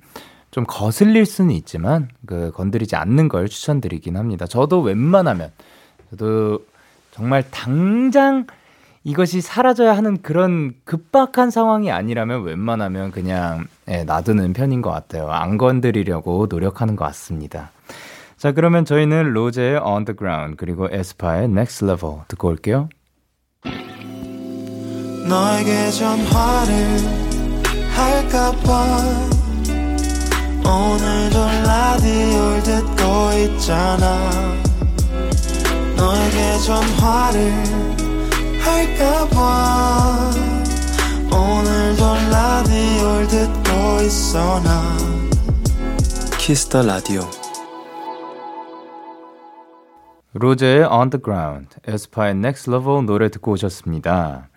좀 0.51 0.65
거슬릴 0.67 1.27
수는 1.27 1.51
있지만 1.53 2.09
그 2.27 2.51
건드리지 2.53 2.97
않는 2.97 3.29
걸 3.29 3.49
추천드리긴 3.49 4.17
합니다. 4.17 4.47
저도 4.47 4.81
웬만하면 4.81 5.51
저도 6.11 6.61
정말 7.11 7.45
당장 7.51 8.47
이것이 9.05 9.41
사라져야 9.41 9.97
하는 9.97 10.23
그런 10.23 10.75
급박한 10.85 11.51
상황이 11.51 11.91
아니라면 11.91 12.45
웬만하면 12.45 13.11
그냥 13.11 13.67
예, 13.89 14.05
놔두는 14.05 14.53
편인 14.53 14.81
것 14.81 14.91
같아요. 14.91 15.29
안 15.31 15.59
건드리려고 15.59 16.47
노력하는 16.49 16.97
것 16.97 17.05
같습니다. 17.07 17.71
자, 18.43 18.51
그러면 18.51 18.85
저희는 18.85 19.35
로제의 19.35 19.79
On 19.79 20.05
the 20.05 20.17
Ground 20.19 20.57
그리고 20.57 20.89
에스파의 20.91 21.45
Next 21.45 21.85
Level 21.85 22.23
듣고 22.27 22.49
올게요. 22.49 22.89
너에게 25.29 25.91
전화를 25.93 26.99
할까봐 27.95 28.99
오늘도 30.59 31.39
라디오를 31.39 32.63
듣고 32.65 33.05
있잖아. 33.45 34.29
너에게 35.97 36.59
전화를 36.67 37.53
할까봐 38.59 40.31
오늘도 41.31 42.15
라디오를 42.29 43.29
듣고 43.29 44.03
있어 44.03 44.61
나. 44.65 44.97
Kiss 46.39 46.64
the 46.64 46.83
Radio 46.83 47.21
로제의 50.35 50.85
On 50.85 51.11
the 51.11 51.23
Ground, 51.23 51.77
에스파의 51.87 52.33
Next 52.33 52.71
Level 52.71 53.05
노래 53.05 53.29
듣고 53.29 53.53
오셨습니다. 53.53 54.49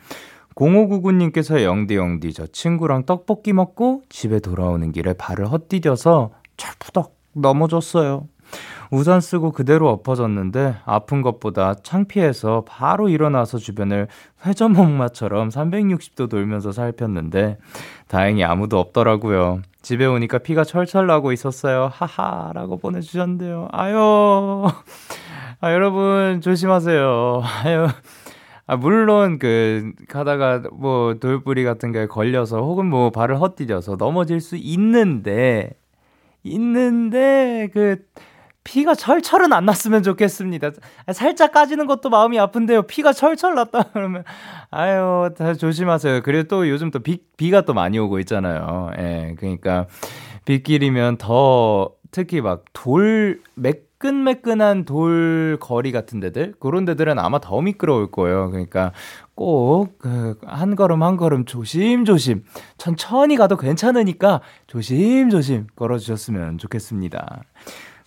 0599님께서 0.56 1.64
영디 1.64 1.96
영디 1.96 2.34
저 2.34 2.48
친구랑 2.48 3.06
떡볶이 3.06 3.52
먹고 3.52 4.04
집에 4.08 4.40
돌아오는 4.40 4.92
길에 4.94 5.14
발을 5.14 5.52
헛디뎌서 5.52 6.32
철푸덕 6.56 7.14
넘어졌어요. 7.34 8.28
우산 8.92 9.20
쓰고 9.20 9.52
그대로 9.52 9.90
엎어졌는데 9.90 10.78
아픈 10.86 11.22
것보다 11.22 11.74
창피해서 11.74 12.64
바로 12.68 13.10
일어나서 13.10 13.58
주변을 13.58 14.08
회전목마처럼 14.46 15.50
360도 15.50 16.30
돌면서 16.30 16.72
살폈는데 16.72 17.58
다행히 18.08 18.44
아무도 18.44 18.80
없더라고요. 18.80 19.62
집에 19.82 20.06
오니까 20.06 20.38
피가 20.38 20.64
철철 20.64 21.08
나고 21.08 21.32
있었어요. 21.32 21.90
하하라고 21.92 22.78
보내주셨는데요. 22.78 23.68
아유, 23.72 24.68
아 25.60 25.72
여러분 25.74 26.42
조심하세요. 26.42 27.44
아, 28.68 28.76
물론 28.78 29.38
그 29.38 29.92
가다가 30.08 30.64
뭐 30.72 31.16
돌뿌리 31.16 31.64
같은 31.64 31.92
게 31.92 32.08
걸려서 32.08 32.62
혹은 32.62 32.88
뭐 32.88 33.12
발을 33.12 33.40
헛디뎌서 33.40 33.96
넘어질 33.98 34.42
수 34.42 34.56
있는데 34.58 35.72
있는데 36.44 37.70
그 37.74 37.98
피가 38.64 38.96
철철은 38.96 39.54
안 39.54 39.66
났으면 39.66 40.02
좋겠습니다. 40.02 40.72
살짝 41.14 41.52
까지는 41.52 41.86
것도 41.86 42.10
마음이 42.10 42.40
아픈데요. 42.40 42.82
피가 42.84 43.14
철철 43.14 43.54
났다 43.54 43.84
그러면 43.94 44.24
아유, 44.72 45.30
다 45.38 45.54
조심하세요. 45.54 46.22
그리고 46.24 46.48
또 46.48 46.68
요즘 46.68 46.90
또 46.90 47.00
비, 47.00 47.20
비가 47.38 47.62
또 47.62 47.76
많이 47.76 48.00
오고 48.00 48.18
있잖아요. 48.20 48.90
예. 48.98 49.36
그러니까 49.38 49.86
빗길이면 50.46 51.18
더 51.18 51.92
특히 52.10 52.42
막 52.42 52.64
돌, 52.74 53.40
맥 53.54 53.85
매끈매끈한 54.06 54.86
돌 54.86 55.58
거리 55.60 55.92
같은 55.92 56.20
데들 56.20 56.54
그런 56.60 56.86
데들은 56.86 57.18
아마 57.20 57.40
더 57.40 57.60
미끄러울 57.62 58.12
거예요. 58.12 58.50
그러니까 58.52 58.92
꼭한 59.34 60.70
그 60.72 60.76
걸음 60.76 61.04
한 61.04 61.18
걸음 61.18 61.46
조심조심 61.46 62.44
천천히 62.78 63.36
가도 63.36 63.58
괜찮으니까 63.58 64.42
조심조심 64.68 65.68
걸어주셨으면 65.76 66.58
좋겠습니다. 66.60 67.42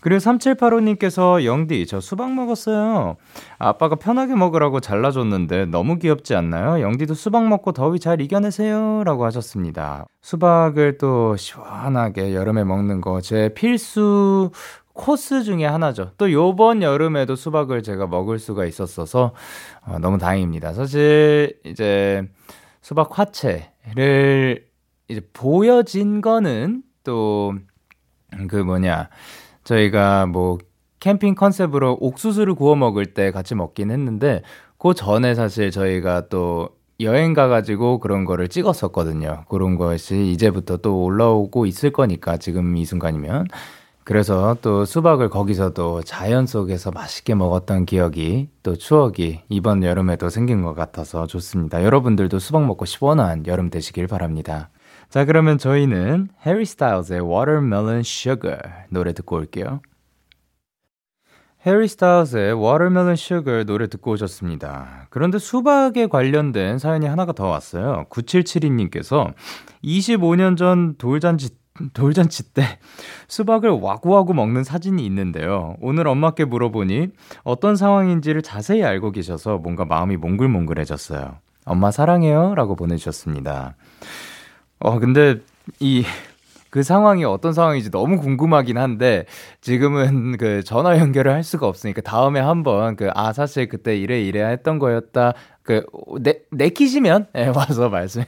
그리고 0.01 0.21
3785님께서 0.21 1.45
영디 1.45 1.85
저 1.89 2.01
수박 2.01 2.33
먹었어요. 2.33 3.17
아빠가 3.59 3.97
편하게 3.97 4.37
먹으라고 4.37 4.79
잘라줬는데 4.79 5.67
너무 5.67 5.99
귀엽지 5.99 6.37
않나요? 6.37 6.81
영디도 6.81 7.15
수박 7.15 7.49
먹고 7.49 7.73
더위 7.73 7.99
잘 7.99 8.21
이겨내세요. 8.21 9.03
라고 9.05 9.25
하셨습니다. 9.25 10.07
수박을 10.23 10.99
또 10.99 11.35
시원하게 11.37 12.33
여름에 12.35 12.63
먹는 12.63 13.01
거 13.01 13.21
제 13.21 13.51
필수 13.55 14.53
코스 14.99 15.45
중에 15.45 15.65
하나죠. 15.65 16.11
또 16.19 16.31
요번 16.33 16.83
여름에도 16.83 17.37
수박을 17.37 17.83
제가 17.83 18.07
먹을 18.09 18.39
수가 18.39 18.67
있었어서 18.67 19.33
어, 19.87 19.99
너무 20.01 20.19
다행입니다. 20.19 20.75
사실 20.75 21.59
이제 21.65 22.29
수박 22.83 23.19
화채를 23.19 24.67
이제 25.09 25.21
보여진 25.33 26.21
거는 26.21 26.83
또 27.05 27.55
그 28.49 28.57
뭐냐 28.57 29.09
저희가 29.65 30.27
뭐 30.27 30.59
캠핑 31.01 31.35
컨셉으로 31.35 31.97
옥수수를 32.01 32.55
구워 32.55 32.75
먹을 32.75 33.07
때 33.07 33.31
같이 33.31 33.55
먹긴 33.55 33.91
했는데 33.91 34.43
그 34.79 34.95
전에 34.95 35.35
사실 35.35 35.71
저희가 35.71 36.29
또 36.29 36.71
여행 37.01 37.33
가가지고 37.33 38.01
그런 38.01 38.25
거를 38.25 38.49
찍었었거든요. 38.49 39.45
그런 39.49 39.77
것이 39.77 40.33
이제부터 40.33 40.79
또 40.79 41.05
올라오고 41.05 41.67
있을 41.67 41.91
거니까 41.91 42.37
지금 42.37 42.77
이 42.77 42.85
순간이면 42.85 43.47
그래서 44.09 44.57
또 44.63 44.87
수박을 44.87 45.29
거기서도 45.29 46.01
자연 46.01 46.47
속에서 46.47 46.91
맛있게 46.91 47.35
먹었던 47.35 47.85
기억이 47.85 48.49
또 48.63 48.75
추억이 48.75 49.43
이번 49.51 49.83
여름에도 49.83 50.31
생긴 50.31 50.63
것 50.63 50.73
같아서 50.73 51.27
좋습니다. 51.27 51.85
여러분들도 51.85 52.39
수박 52.39 52.65
먹고 52.65 52.87
시원한 52.87 53.47
여름 53.47 53.69
되시길 53.69 54.07
바랍니다. 54.07 54.71
자, 55.11 55.27
그러면 55.27 55.59
저희는 55.59 56.29
해리 56.47 56.65
스타일즈의 56.65 57.21
Watermelon 57.21 57.99
Sugar 57.99 58.59
노래 58.89 59.13
듣고 59.13 59.37
올게요. 59.37 59.83
해리 61.67 61.87
스타일즈의 61.87 62.55
Watermelon 62.55 63.13
Sugar 63.13 63.67
노래 63.67 63.89
듣고 63.89 64.13
오셨습니다. 64.13 65.09
그런데 65.11 65.39
수박에 65.39 66.07
관련된 66.07 66.79
사연이 66.79 67.05
하나가 67.05 67.35
더 67.35 67.49
왔어요. 67.49 68.07
9772님께서 68.09 69.35
25년 69.85 70.57
전 70.57 70.97
돌잔치 70.97 71.51
돌잔치 71.93 72.53
때 72.55 72.63
수박을 73.29 73.71
와구와구 73.71 74.35
먹는 74.35 74.65
사진이 74.65 75.05
있는데요. 75.07 75.77
오늘 75.81 76.07
엄마께 76.09 76.45
물어보니 76.45 77.09
어떤 77.45 77.77
상황인지를 77.77 78.43
자세히 78.43 78.83
알고 78.85 79.13
계셔서 79.13 79.59
뭔가 79.59 79.85
마음이 79.85 80.17
몽글몽글해졌어요. 80.17 81.37
엄마 81.65 81.91
사랑해요. 81.91 82.55
라고 82.55 82.75
보내주셨습니다. 82.77 83.77
어, 84.81 84.99
근데 84.99 85.37
이, 85.81 86.05
그 86.71 86.83
상황이 86.83 87.25
어떤 87.25 87.53
상황인지 87.53 87.91
너무 87.91 88.19
궁금하긴 88.21 88.79
한데, 88.79 89.27
지금은 89.61 90.37
그 90.39 90.63
전화 90.65 90.99
연결을 90.99 91.33
할 91.33 91.43
수가 91.43 91.67
없으니까 91.67 92.01
다음에 92.03 92.41
한번 92.41 92.97
그, 92.97 93.11
아, 93.15 93.33
사실 93.33 93.69
그때 93.69 93.97
이래 93.97 94.21
이래 94.21 94.45
했던 94.45 94.79
거였다. 94.79 95.35
그, 95.63 95.85
내, 96.21 96.41
내키시면, 96.51 97.27
예, 97.37 97.47
와서 97.49 97.89
말씀, 97.91 98.23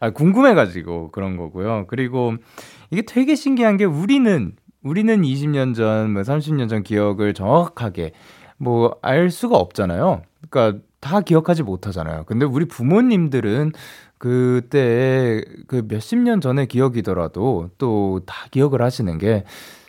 아, 0.00 0.10
궁금해가지고 0.10 1.10
그런 1.10 1.36
거고요. 1.36 1.86
그리고 1.88 2.34
이게 2.90 3.02
되게 3.02 3.34
신기한 3.34 3.76
게 3.76 3.84
우리는 3.84 4.52
우리는 4.82 5.22
20년 5.22 5.74
전, 5.74 6.12
뭐 6.12 6.22
30년 6.22 6.68
전 6.68 6.82
기억을 6.82 7.34
정확하게 7.34 8.12
뭐 8.58 8.98
알 9.02 9.30
수가 9.30 9.56
없잖아요. 9.56 10.22
그러니까 10.50 10.80
다 11.00 11.20
기억하지 11.20 11.62
못하잖아요. 11.62 12.24
근데 12.26 12.44
우리 12.46 12.64
부모님들은 12.66 13.72
그때 14.18 15.42
그 15.68 15.84
몇십 15.88 16.18
년 16.18 16.40
전의 16.40 16.66
기억이더라도 16.66 17.70
또 17.78 18.20
다 18.26 18.34
기억을 18.50 18.82
하시는 18.82 19.18
게 19.18 19.44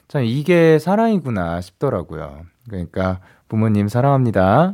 참 0.10 0.24
이게 0.24 0.80
사랑이구나 0.80 1.62
싶더라고요. 1.62 2.42
그러니까 2.68 3.20
부모님 3.48 3.88
사랑합니다. 3.88 4.74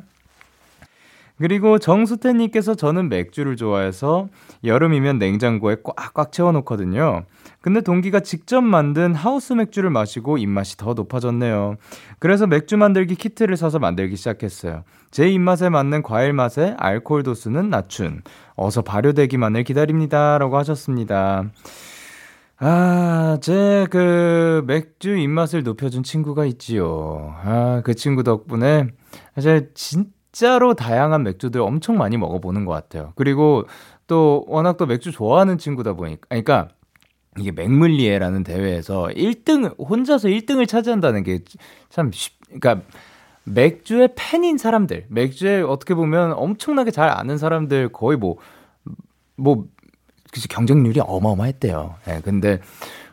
그리고 1.38 1.78
정수태님께서 1.78 2.76
저는 2.76 3.09
맥주를 3.09 3.57
좋아해서 3.57 4.30
여름이면 4.63 5.19
냉장고에 5.19 5.76
꽉꽉 5.84 6.32
채워놓거든요. 6.32 7.26
근데 7.66 7.82
동기가 7.82 8.20
직접 8.20 8.61
만든 8.61 9.16
하우스 9.16 9.51
맥주를 9.53 9.89
마시고 9.89 10.38
입맛이 10.38 10.78
더 10.78 10.93
높아졌네요. 10.93 11.78
그래서 12.20 12.45
맥주 12.45 12.78
만들기 12.78 13.16
키트를 13.16 13.57
사서 13.57 13.80
만들기 13.80 14.18
시작했어요. 14.18 14.84
제 15.09 15.28
입맛에 15.28 15.70
맞는 15.70 16.03
과일 16.03 16.32
맛에 16.32 16.76
알코올 16.78 17.24
도수는 17.24 17.72
낮춘. 17.72 18.22
어서 18.55 18.84
발효되기만을 18.84 19.63
기다립니다. 19.63 20.38
라고 20.38 20.59
하셨습니다. 20.59 21.45
아, 22.59 23.39
제 23.41 23.88
그 23.89 24.63
맥주 24.68 25.18
입맛을 25.18 25.63
높여준 25.63 26.03
친구가 26.03 26.45
있지요. 26.45 27.34
아, 27.43 27.82
그 27.84 27.95
친구 27.95 28.22
덕분에 28.22 28.89
사실 29.34 29.72
진짜로 29.74 30.76
다양한 30.76 31.24
맥주들 31.24 31.61
엄청 31.61 31.97
많이 31.97 32.16
먹어보는 32.16 32.66
것 32.66 32.74
같아요. 32.74 33.13
그리고 33.16 33.63
또 34.05 34.45
워낙 34.47 34.78
또 34.78 34.86
맥주 34.86 35.11
좋아하는 35.11 35.57
친구다 35.57 35.93
보니까, 35.93 36.28
그러니까 36.30 36.68
이게 37.38 37.51
맥물리에라는 37.51 38.43
대회에서 38.43 39.09
1등 39.15 39.77
혼자서 39.77 40.29
1등을 40.29 40.67
차지한다는 40.67 41.23
게 41.23 41.39
참 41.89 42.11
쉽. 42.11 42.33
그러니까 42.59 42.86
맥주의 43.45 44.09
팬인 44.15 44.57
사람들, 44.57 45.05
맥주에 45.09 45.61
어떻게 45.61 45.93
보면 45.95 46.33
엄청나게 46.33 46.91
잘 46.91 47.09
아는 47.09 47.38
사람들 47.38 47.89
거의 47.89 48.17
뭐뭐 48.17 48.38
뭐, 49.38 49.65
그치 50.31 50.47
경쟁률이 50.47 50.99
어마어마했대요. 51.01 51.95
예. 52.07 52.11
네, 52.15 52.21
근데 52.21 52.59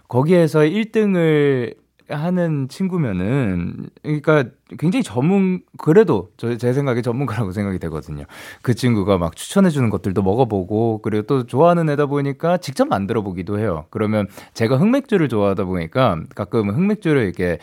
거기에서 0.08 0.60
1등을 0.60 1.76
하는 2.12 2.68
친구면은 2.68 3.88
그러니까 4.02 4.44
굉장히 4.78 5.02
전문 5.02 5.62
그래도 5.78 6.30
저 6.36 6.56
제 6.56 6.72
생각에 6.72 7.02
전문가라고 7.02 7.50
생각이 7.52 7.78
되거든요. 7.80 8.24
그 8.62 8.74
친구가 8.74 9.18
막 9.18 9.36
추천해 9.36 9.70
주는 9.70 9.90
것들도 9.90 10.22
먹어보고 10.22 11.00
그리고 11.02 11.26
또 11.26 11.46
좋아하는 11.46 11.88
애다 11.90 12.06
보니까 12.06 12.58
직접 12.58 12.86
만들어 12.88 13.22
보기도 13.22 13.58
해요. 13.58 13.86
그러면 13.90 14.28
제가 14.54 14.76
흑맥주를 14.78 15.28
좋아하다 15.28 15.64
보니까 15.64 16.20
가끔 16.34 16.70
흑맥주를 16.70 17.22
이렇게 17.24 17.58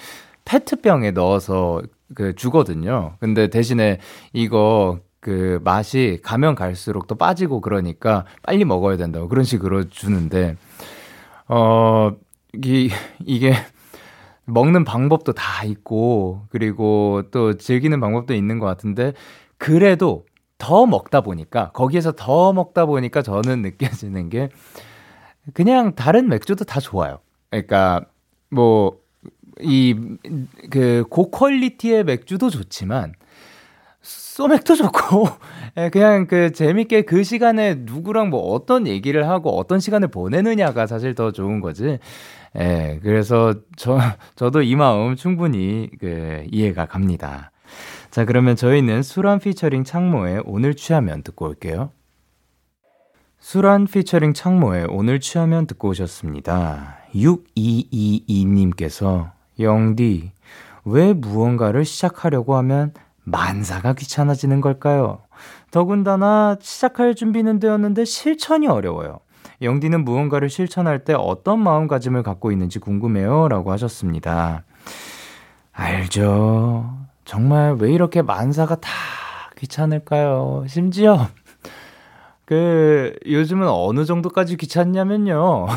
페트병에 0.45 1.11
넣어서 1.11 1.81
그 2.15 2.33
주거든요. 2.35 3.15
근데 3.19 3.47
대신에 3.49 3.99
이거 4.33 4.99
그 5.19 5.59
맛이 5.63 6.19
가면 6.23 6.55
갈수록 6.55 7.07
또 7.07 7.15
빠지고 7.15 7.61
그러니까 7.61 8.25
빨리 8.43 8.65
먹어야 8.65 8.97
된다고 8.97 9.27
그런 9.27 9.43
식으로 9.45 9.89
주는데 9.89 10.55
어 11.47 12.11
이, 12.65 12.89
이게 13.25 13.53
먹는 14.49 14.83
방법도 14.83 15.33
다 15.33 15.63
있고, 15.65 16.41
그리고 16.49 17.23
또 17.31 17.55
즐기는 17.55 17.99
방법도 17.99 18.33
있는 18.33 18.59
것 18.59 18.65
같은데, 18.65 19.13
그래도 19.57 20.25
더 20.57 20.85
먹다 20.85 21.21
보니까, 21.21 21.71
거기에서 21.71 22.11
더 22.13 22.53
먹다 22.53 22.85
보니까 22.85 23.21
저는 23.21 23.61
느껴지는 23.63 24.29
게, 24.29 24.49
그냥 25.53 25.95
다른 25.95 26.27
맥주도 26.27 26.65
다 26.65 26.79
좋아요. 26.79 27.19
그러니까, 27.49 28.05
뭐, 28.49 28.99
이, 29.61 29.95
그, 30.69 31.05
고퀄리티의 31.09 32.03
맥주도 32.03 32.49
좋지만, 32.49 33.13
소맥도 34.01 34.75
좋고, 34.75 35.27
예, 35.77 35.89
그냥 35.89 36.25
그 36.27 36.51
재밌게 36.51 37.01
그 37.01 37.23
시간에 37.23 37.75
누구랑 37.79 38.29
뭐 38.29 38.53
어떤 38.53 38.87
얘기를 38.87 39.27
하고 39.27 39.57
어떤 39.57 39.79
시간을 39.79 40.07
보내느냐가 40.07 40.87
사실 40.87 41.13
더 41.13 41.31
좋은 41.31 41.59
거지. 41.59 41.99
예, 42.57 42.99
그래서 43.03 43.53
저, 43.75 43.99
저도 44.35 44.61
이 44.61 44.75
마음 44.75 45.15
충분히 45.15 45.89
그 45.99 46.45
이해가 46.51 46.85
갑니다. 46.87 47.51
자, 48.09 48.25
그러면 48.25 48.55
저희는 48.55 49.03
수란 49.03 49.39
피처링 49.39 49.83
창모의 49.83 50.41
오늘 50.45 50.73
취하면 50.75 51.21
듣고 51.21 51.47
올게요. 51.47 51.91
수란 53.39 53.85
피처링 53.85 54.33
창모의 54.33 54.87
오늘 54.89 55.19
취하면 55.19 55.67
듣고 55.67 55.89
오셨습니다. 55.89 56.97
6222님께서 57.13 59.31
영디, 59.59 60.31
왜 60.85 61.13
무언가를 61.13 61.85
시작하려고 61.85 62.55
하면 62.57 62.93
만사가 63.23 63.93
귀찮아지는 63.93 64.59
걸까요? 64.59 65.21
더군다나 65.71 66.57
시작할 66.59 67.15
준비는 67.15 67.59
되었는데 67.59 68.05
실천이 68.05 68.67
어려워요. 68.67 69.19
영디는 69.61 70.05
무언가를 70.05 70.49
실천할 70.49 71.03
때 71.03 71.13
어떤 71.17 71.59
마음가짐을 71.59 72.23
갖고 72.23 72.51
있는지 72.51 72.79
궁금해요. 72.79 73.47
라고 73.49 73.71
하셨습니다. 73.71 74.63
알죠. 75.73 76.89
정말 77.25 77.75
왜 77.75 77.91
이렇게 77.91 78.21
만사가 78.21 78.75
다 78.77 78.89
귀찮을까요? 79.57 80.65
심지어, 80.67 81.27
그, 82.45 83.13
요즘은 83.25 83.67
어느 83.67 84.05
정도까지 84.05 84.57
귀찮냐면요. 84.57 85.67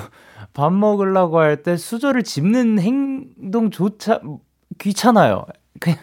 밥 0.55 0.73
먹으려고 0.73 1.41
할 1.41 1.63
때 1.63 1.77
수저를 1.77 2.23
집는 2.25 2.79
행동조차 2.79 4.21
귀찮아요. 4.79 5.45
그냥, 5.81 5.99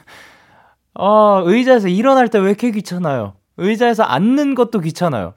어, 0.94 1.42
의자에서 1.46 1.88
일어날 1.88 2.28
때 2.28 2.40
왜 2.40 2.50
이렇게 2.50 2.72
귀찮아요? 2.72 3.34
의자에서 3.58 4.04
앉는 4.04 4.56
것도 4.56 4.80
귀찮아요. 4.82 5.34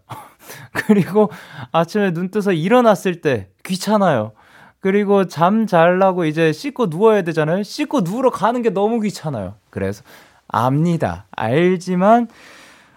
그리고 0.86 1.30
아침에 1.72 2.12
눈 2.12 2.30
떠서 2.30 2.52
일어났을 2.52 3.20
때 3.20 3.48
귀찮아요. 3.64 4.32
그리고 4.80 5.26
잠 5.26 5.66
잘라고 5.66 6.24
이제 6.24 6.52
씻고 6.52 6.86
누워야 6.86 7.22
되잖아요. 7.22 7.62
씻고 7.62 8.00
누우러 8.00 8.30
가는 8.30 8.62
게 8.62 8.70
너무 8.70 9.00
귀찮아요. 9.00 9.54
그래서 9.70 10.02
압니다. 10.48 11.26
알지만 11.30 12.28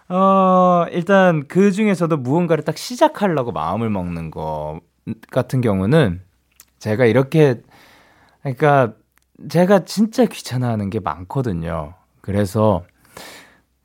어, 0.09 0.85
일단 0.91 1.47
그 1.47 1.71
중에서도 1.71 2.15
무언가를 2.17 2.63
딱 2.63 2.77
시작하려고 2.77 3.51
마음을 3.51 3.89
먹는 3.89 4.31
거 4.31 4.79
같은 5.31 5.61
경우는 5.61 6.21
제가 6.79 7.05
이렇게 7.05 7.61
그러니까 8.41 8.93
제가 9.49 9.85
진짜 9.85 10.25
귀찮아하는 10.25 10.89
게 10.89 10.99
많거든요. 10.99 11.93
그래서 12.21 12.83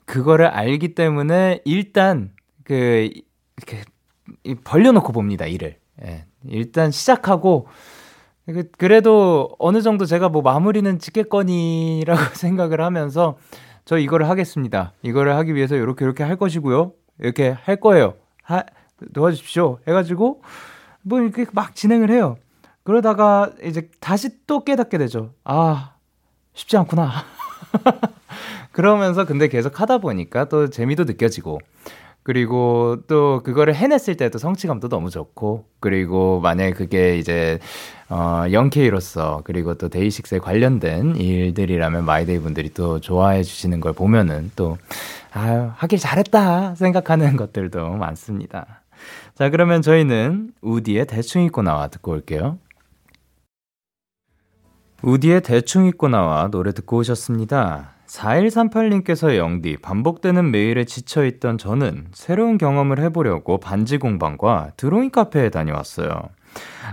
그거를 0.05 0.47
알기 0.47 0.93
때문에 0.93 1.61
일단 1.65 2.31
그 2.63 3.09
이렇게 3.57 3.83
벌려놓고 4.63 5.13
봅니다, 5.13 5.45
일을. 5.45 5.77
예. 6.03 6.25
일단 6.45 6.91
시작하고, 6.91 7.67
그, 8.45 8.69
그래도 8.77 9.49
어느 9.59 9.81
정도 9.81 10.05
제가 10.05 10.29
뭐 10.29 10.41
마무리는 10.41 10.99
짓겠거니라고 10.99 12.19
생각을 12.35 12.81
하면서 12.81 13.37
저 13.85 13.97
이거를 13.97 14.29
하겠습니다. 14.29 14.93
이거를 15.03 15.35
하기 15.35 15.55
위해서 15.55 15.75
이렇게 15.75 16.05
이렇게 16.05 16.23
할 16.23 16.37
것이고요. 16.37 16.93
이렇게 17.19 17.49
할 17.49 17.75
거예요. 17.77 18.15
하, 18.43 18.63
도와주십시오. 19.13 19.79
해가지고 19.87 20.41
뭐 21.03 21.19
이렇게 21.19 21.45
막 21.53 21.75
진행을 21.75 22.09
해요. 22.09 22.37
그러다가 22.83 23.51
이제 23.63 23.89
다시 23.99 24.45
또 24.47 24.63
깨닫게 24.63 24.97
되죠. 24.97 25.33
아, 25.43 25.93
쉽지 26.53 26.77
않구나. 26.77 27.11
그러면서 28.71 29.25
근데 29.25 29.47
계속 29.47 29.79
하다 29.79 29.99
보니까 29.99 30.45
또 30.45 30.69
재미도 30.69 31.03
느껴지고 31.03 31.59
그리고 32.23 32.97
또 33.07 33.41
그거를 33.43 33.73
해냈을 33.73 34.15
때도 34.15 34.37
성취감도 34.37 34.89
너무 34.89 35.09
좋고 35.09 35.65
그리고 35.79 36.39
만약에 36.39 36.71
그게 36.71 37.17
이제 37.17 37.59
어 38.09 38.45
영케이로서 38.51 39.41
그리고 39.43 39.73
또 39.73 39.89
데이식스에 39.89 40.39
관련된 40.39 41.15
일들이라면 41.15 42.05
마이데이 42.05 42.39
분들이 42.39 42.69
또 42.73 42.99
좋아해 42.99 43.41
주시는 43.41 43.79
걸 43.79 43.93
보면은 43.93 44.51
또 44.55 44.77
아유 45.31 45.71
하길 45.75 45.97
잘했다 45.97 46.75
생각하는 46.75 47.35
것들도 47.37 47.93
많습니다. 47.93 48.83
자 49.33 49.49
그러면 49.49 49.81
저희는 49.81 50.51
우디의 50.61 51.07
대충 51.07 51.43
입고 51.43 51.63
나와 51.63 51.87
듣고 51.87 52.11
올게요. 52.11 52.59
우디의 55.01 55.41
대충 55.41 55.87
입고 55.87 56.09
나와 56.09 56.49
노래 56.51 56.71
듣고 56.71 56.97
오셨습니다. 56.97 57.95
4138님께서 58.11 59.37
영디, 59.37 59.77
반복되는 59.77 60.51
메일에 60.51 60.83
지쳐있던 60.83 61.57
저는 61.57 62.07
새로운 62.11 62.57
경험을 62.57 62.99
해보려고 62.99 63.57
반지 63.57 63.97
공방과 63.97 64.71
드로잉 64.75 65.11
카페에 65.11 65.49
다녀왔어요. 65.49 66.11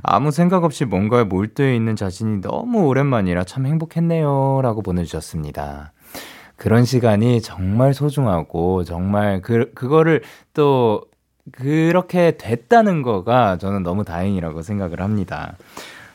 아무 0.03 0.31
생각 0.31 0.63
없이 0.63 0.85
뭔가에 0.85 1.25
몰두해 1.25 1.75
있는 1.75 1.97
자신이 1.97 2.41
너무 2.41 2.87
오랜만이라 2.87 3.45
참 3.45 3.67
행복했네요. 3.67 4.61
라고 4.63 4.83
보내주셨습니다. 4.83 5.93
그런 6.55 6.85
시간이 6.85 7.43
정말 7.43 7.95
소중하고, 7.95 8.85
정말 8.85 9.43
그, 9.43 9.73
그거를 9.75 10.23
또 10.55 11.03
그렇게 11.51 12.37
됐다는 12.37 13.03
거가 13.03 13.59
저는 13.59 13.83
너무 13.83 14.05
다행이라고 14.05 14.63
생각을 14.63 15.01
합니다. 15.01 15.57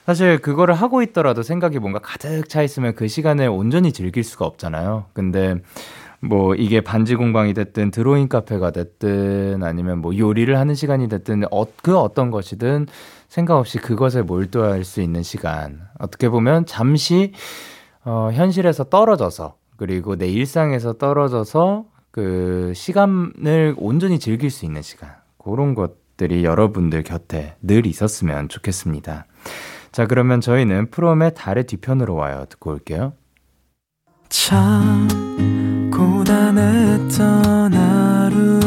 사실 0.06 0.40
그거를 0.40 0.74
하고 0.74 1.02
있더라도 1.02 1.44
생각이 1.44 1.80
뭔가 1.80 2.00
가득 2.00 2.50
차 2.50 2.62
있으면 2.62 2.94
그 2.96 3.08
시간을 3.08 3.48
온전히 3.48 3.94
즐길 3.94 4.24
수가 4.24 4.46
없잖아요. 4.46 5.06
근데 5.14 5.56
뭐 6.20 6.56
이게 6.56 6.82
반지 6.82 7.16
공방이 7.16 7.54
됐든 7.54 7.92
드로잉 7.92 8.28
카페가 8.28 8.72
됐든 8.72 9.64
아니면 9.64 10.00
뭐 10.00 10.18
요리를 10.18 10.58
하는 10.58 10.76
시간이 10.76 11.10
됐든 11.10 11.44
어, 11.52 11.66
그 11.82 11.98
어떤 11.98 12.32
것이든 12.32 12.88
생각 13.28 13.58
없이 13.58 13.78
그것에 13.78 14.22
몰두할 14.22 14.84
수 14.84 15.02
있는 15.02 15.24
시간. 15.24 15.82
어떻게 16.00 16.30
보면 16.30 16.66
잠시 16.66 17.34
어, 18.06 18.30
현실에서 18.34 18.86
떨어져서 18.86 19.56
그리고 19.78 20.16
내 20.16 20.28
일상에서 20.28 20.94
떨어져서 20.94 21.86
그 22.12 22.74
시간을 22.76 23.76
온전히 23.78 24.20
즐길 24.20 24.50
수 24.50 24.66
있는 24.66 24.82
시간. 24.82 25.12
그런 25.38 25.76
것들이 25.76 26.44
여러분들 26.44 27.04
곁에 27.04 27.56
늘 27.62 27.86
있었으면 27.86 28.50
좋겠습니다. 28.50 29.26
자, 29.94 30.06
그러면 30.08 30.42
저희는 30.42 30.90
프롬의 30.90 31.36
달의 31.36 31.68
뒤편으로 31.68 32.16
와요. 32.16 32.46
듣고 32.50 32.72
올게요. 32.72 33.14
참 34.28 35.08
고단했던 35.94 37.74
하루 37.76 38.60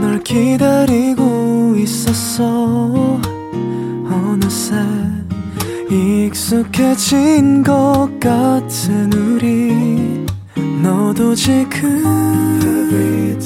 끝널 0.00 0.18
기다리고 0.24 1.76
있었어 1.76 3.20
어느새 4.10 4.74
익숙해진 5.88 7.62
것 7.62 8.08
같은 8.18 9.12
우리 9.12 10.26
너도 10.82 11.36
지금 11.36 12.02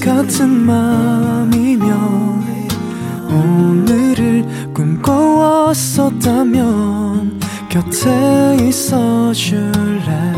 같은 0.03 0.49
맘이면 0.49 2.31
오늘을 3.31 4.45
꿈꿔왔었다면 6.11 7.41
곁에 7.69 8.57
있어 8.69 9.33
줄래 9.33 10.33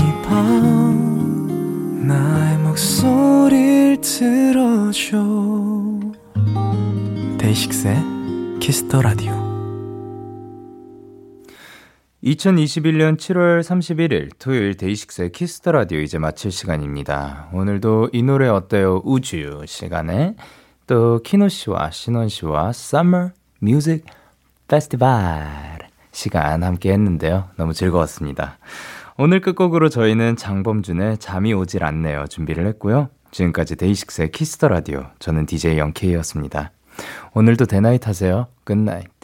이 0.00 0.22
밤 0.22 2.06
나의 2.06 2.58
목소리를 2.58 4.00
들어줘 4.00 5.16
데이식스의 7.38 7.96
Kiss 8.60 8.89
the 8.89 9.10
Radio 9.10 9.46
2021년 12.24 13.16
7월 13.16 13.60
31일 13.60 14.30
토요일 14.40 14.76
데이식스의 14.76 15.30
Kiss 15.30 15.53
the 15.53 15.70
Radio 15.72 16.00
이제 16.00 16.18
마칠 16.18 16.50
시간입니다. 16.50 17.48
오늘도 17.52 18.10
이 18.12 18.22
노래 18.24 18.48
어때요? 18.48 19.00
우주 19.04 19.62
시간에 19.66 20.34
또 20.88 21.20
키노 21.22 21.48
씨와 21.48 21.90
신원 21.90 22.28
씨와 22.30 22.70
Summer 22.70 23.30
Music 23.62 24.04
Festival 24.66 25.78
시간 26.12 26.64
함께 26.64 26.92
했는데요. 26.92 27.50
너무 27.56 27.74
즐거웠습니다. 27.74 28.58
오늘 29.18 29.42
끝곡으로 29.42 29.90
저희는 29.90 30.36
장범준의 30.36 31.18
잠이 31.18 31.52
오질 31.52 31.84
않네요 31.84 32.26
준비를 32.28 32.66
했고요. 32.68 33.10
지금까지 33.30 33.76
데이식스의 33.76 34.32
Kiss 34.32 34.53
the 34.53 34.68
Radio 34.68 35.04
저는 35.18 35.44
DJ 35.44 35.76
영케이였습니다. 35.76 36.72
오늘도 37.34 37.66
대나잇 37.66 38.08
하세요. 38.08 38.46
끝나잇. 38.64 39.17